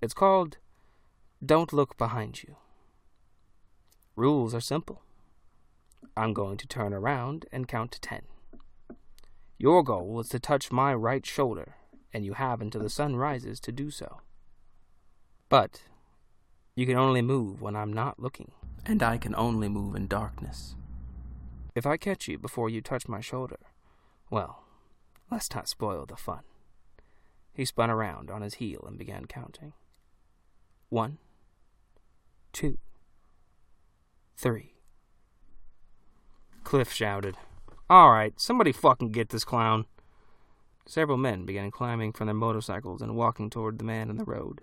It's 0.00 0.14
called 0.14 0.58
Don't 1.44 1.72
Look 1.72 1.96
Behind 1.96 2.42
You. 2.42 2.56
Rules 4.20 4.54
are 4.54 4.60
simple. 4.60 5.00
I'm 6.14 6.34
going 6.34 6.58
to 6.58 6.66
turn 6.66 6.92
around 6.92 7.46
and 7.50 7.66
count 7.66 7.90
to 7.92 8.00
ten. 8.02 8.20
Your 9.56 9.82
goal 9.82 10.20
is 10.20 10.28
to 10.28 10.38
touch 10.38 10.70
my 10.70 10.92
right 10.92 11.24
shoulder, 11.24 11.76
and 12.12 12.22
you 12.22 12.34
have 12.34 12.60
until 12.60 12.82
the 12.82 12.90
sun 12.90 13.16
rises 13.16 13.58
to 13.60 13.72
do 13.72 13.90
so. 13.90 14.20
But 15.48 15.84
you 16.74 16.84
can 16.84 16.98
only 16.98 17.22
move 17.22 17.62
when 17.62 17.74
I'm 17.74 17.94
not 17.94 18.20
looking, 18.20 18.52
and 18.84 19.02
I 19.02 19.16
can 19.16 19.34
only 19.36 19.70
move 19.70 19.94
in 19.94 20.06
darkness. 20.06 20.74
If 21.74 21.86
I 21.86 21.96
catch 21.96 22.28
you 22.28 22.36
before 22.36 22.68
you 22.68 22.82
touch 22.82 23.08
my 23.08 23.22
shoulder, 23.22 23.60
well, 24.28 24.64
let's 25.30 25.54
not 25.54 25.66
spoil 25.66 26.04
the 26.04 26.16
fun. 26.16 26.42
He 27.54 27.64
spun 27.64 27.88
around 27.88 28.30
on 28.30 28.42
his 28.42 28.56
heel 28.56 28.84
and 28.86 28.98
began 28.98 29.24
counting. 29.24 29.72
One, 30.90 31.16
two, 32.52 32.76
three. 34.40 34.72
Cliff 36.64 36.90
shouted. 36.90 37.36
All 37.90 38.10
right, 38.10 38.32
somebody 38.40 38.72
fucking 38.72 39.12
get 39.12 39.28
this 39.28 39.44
clown. 39.44 39.84
Several 40.86 41.18
men 41.18 41.44
began 41.44 41.70
climbing 41.70 42.12
from 42.12 42.26
their 42.26 42.34
motorcycles 42.34 43.02
and 43.02 43.14
walking 43.14 43.50
toward 43.50 43.78
the 43.78 43.84
man 43.84 44.08
in 44.08 44.16
the 44.16 44.24
road, 44.24 44.62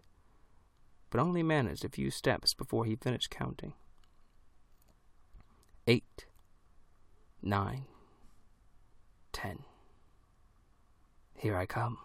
but 1.11 1.19
only 1.19 1.43
managed 1.43 1.85
a 1.85 1.89
few 1.89 2.09
steps 2.09 2.55
before 2.55 2.85
he 2.85 2.95
finished 2.95 3.29
counting. 3.29 3.73
Eight, 5.85 6.25
nine, 7.43 7.85
ten. 9.31 9.59
Here 11.35 11.55
I 11.55 11.67
come. 11.67 11.99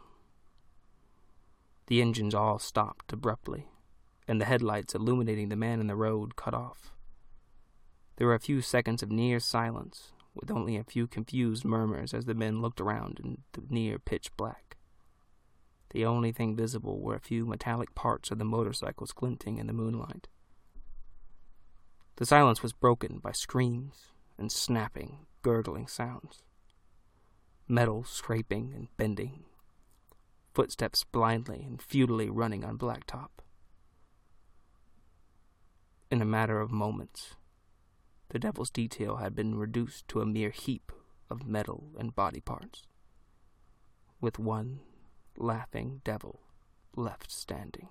The 1.86 2.02
engines 2.02 2.34
all 2.34 2.58
stopped 2.58 3.14
abruptly, 3.14 3.68
and 4.28 4.38
the 4.38 4.44
headlights 4.44 4.94
illuminating 4.94 5.48
the 5.48 5.56
man 5.56 5.80
in 5.80 5.86
the 5.86 5.96
road 5.96 6.36
cut 6.36 6.52
off. 6.52 6.91
There 8.16 8.26
were 8.26 8.34
a 8.34 8.40
few 8.40 8.60
seconds 8.60 9.02
of 9.02 9.10
near 9.10 9.40
silence, 9.40 10.12
with 10.34 10.50
only 10.50 10.76
a 10.76 10.84
few 10.84 11.06
confused 11.06 11.64
murmurs 11.64 12.14
as 12.14 12.24
the 12.24 12.34
men 12.34 12.60
looked 12.60 12.80
around 12.80 13.20
in 13.22 13.38
the 13.52 13.62
near 13.68 13.98
pitch 13.98 14.30
black. 14.36 14.76
The 15.90 16.06
only 16.06 16.32
thing 16.32 16.56
visible 16.56 17.00
were 17.00 17.14
a 17.14 17.20
few 17.20 17.44
metallic 17.44 17.94
parts 17.94 18.30
of 18.30 18.38
the 18.38 18.44
motorcycles 18.44 19.12
glinting 19.12 19.58
in 19.58 19.66
the 19.66 19.72
moonlight. 19.72 20.28
The 22.16 22.26
silence 22.26 22.62
was 22.62 22.72
broken 22.72 23.18
by 23.18 23.32
screams 23.32 24.06
and 24.38 24.50
snapping, 24.50 25.26
gurgling 25.42 25.86
sounds. 25.86 26.42
Metal 27.68 28.04
scraping 28.04 28.72
and 28.74 28.88
bending. 28.96 29.44
Footsteps 30.54 31.04
blindly 31.04 31.64
and 31.66 31.80
futilely 31.80 32.28
running 32.28 32.64
on 32.64 32.78
blacktop. 32.78 33.30
In 36.10 36.20
a 36.20 36.26
matter 36.26 36.60
of 36.60 36.70
moments, 36.70 37.36
the 38.32 38.38
devil's 38.38 38.70
detail 38.70 39.16
had 39.16 39.34
been 39.34 39.54
reduced 39.56 40.08
to 40.08 40.22
a 40.22 40.26
mere 40.26 40.48
heap 40.48 40.90
of 41.28 41.46
metal 41.46 41.90
and 41.98 42.16
body 42.16 42.40
parts, 42.40 42.86
with 44.22 44.38
one 44.38 44.80
laughing 45.36 46.00
devil 46.02 46.40
left 46.96 47.30
standing. 47.30 47.88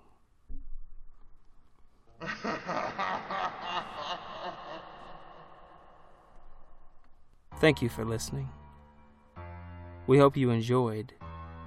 Thank 7.59 7.83
you 7.83 7.89
for 7.89 8.03
listening. 8.03 8.49
We 10.07 10.17
hope 10.17 10.35
you 10.35 10.49
enjoyed 10.49 11.13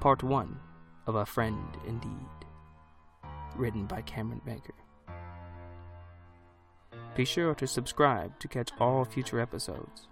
part 0.00 0.24
one 0.24 0.58
of 1.06 1.14
A 1.14 1.24
Friend 1.24 1.76
Indeed, 1.87 2.10
written 3.54 3.87
by 3.87 4.02
Cameron 4.02 4.40
Baker. 4.44 4.74
Be 7.16 7.24
sure 7.24 7.54
to 7.54 7.66
subscribe 7.66 8.38
to 8.40 8.48
catch 8.48 8.70
all 8.80 9.04
future 9.04 9.40
episodes. 9.40 10.09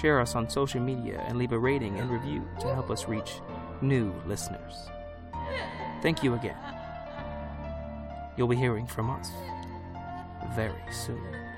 Share 0.00 0.20
us 0.20 0.34
on 0.34 0.48
social 0.48 0.80
media 0.80 1.22
and 1.28 1.36
leave 1.38 1.52
a 1.52 1.58
rating 1.58 1.98
and 1.98 2.10
review 2.10 2.48
to 2.60 2.72
help 2.74 2.90
us 2.90 3.08
reach 3.08 3.40
new 3.82 4.14
listeners. 4.26 4.74
Thank 6.02 6.22
you 6.22 6.34
again. 6.34 6.56
You'll 8.36 8.48
be 8.48 8.56
hearing 8.56 8.86
from 8.86 9.10
us 9.10 9.30
very 10.54 10.82
soon. 10.90 11.51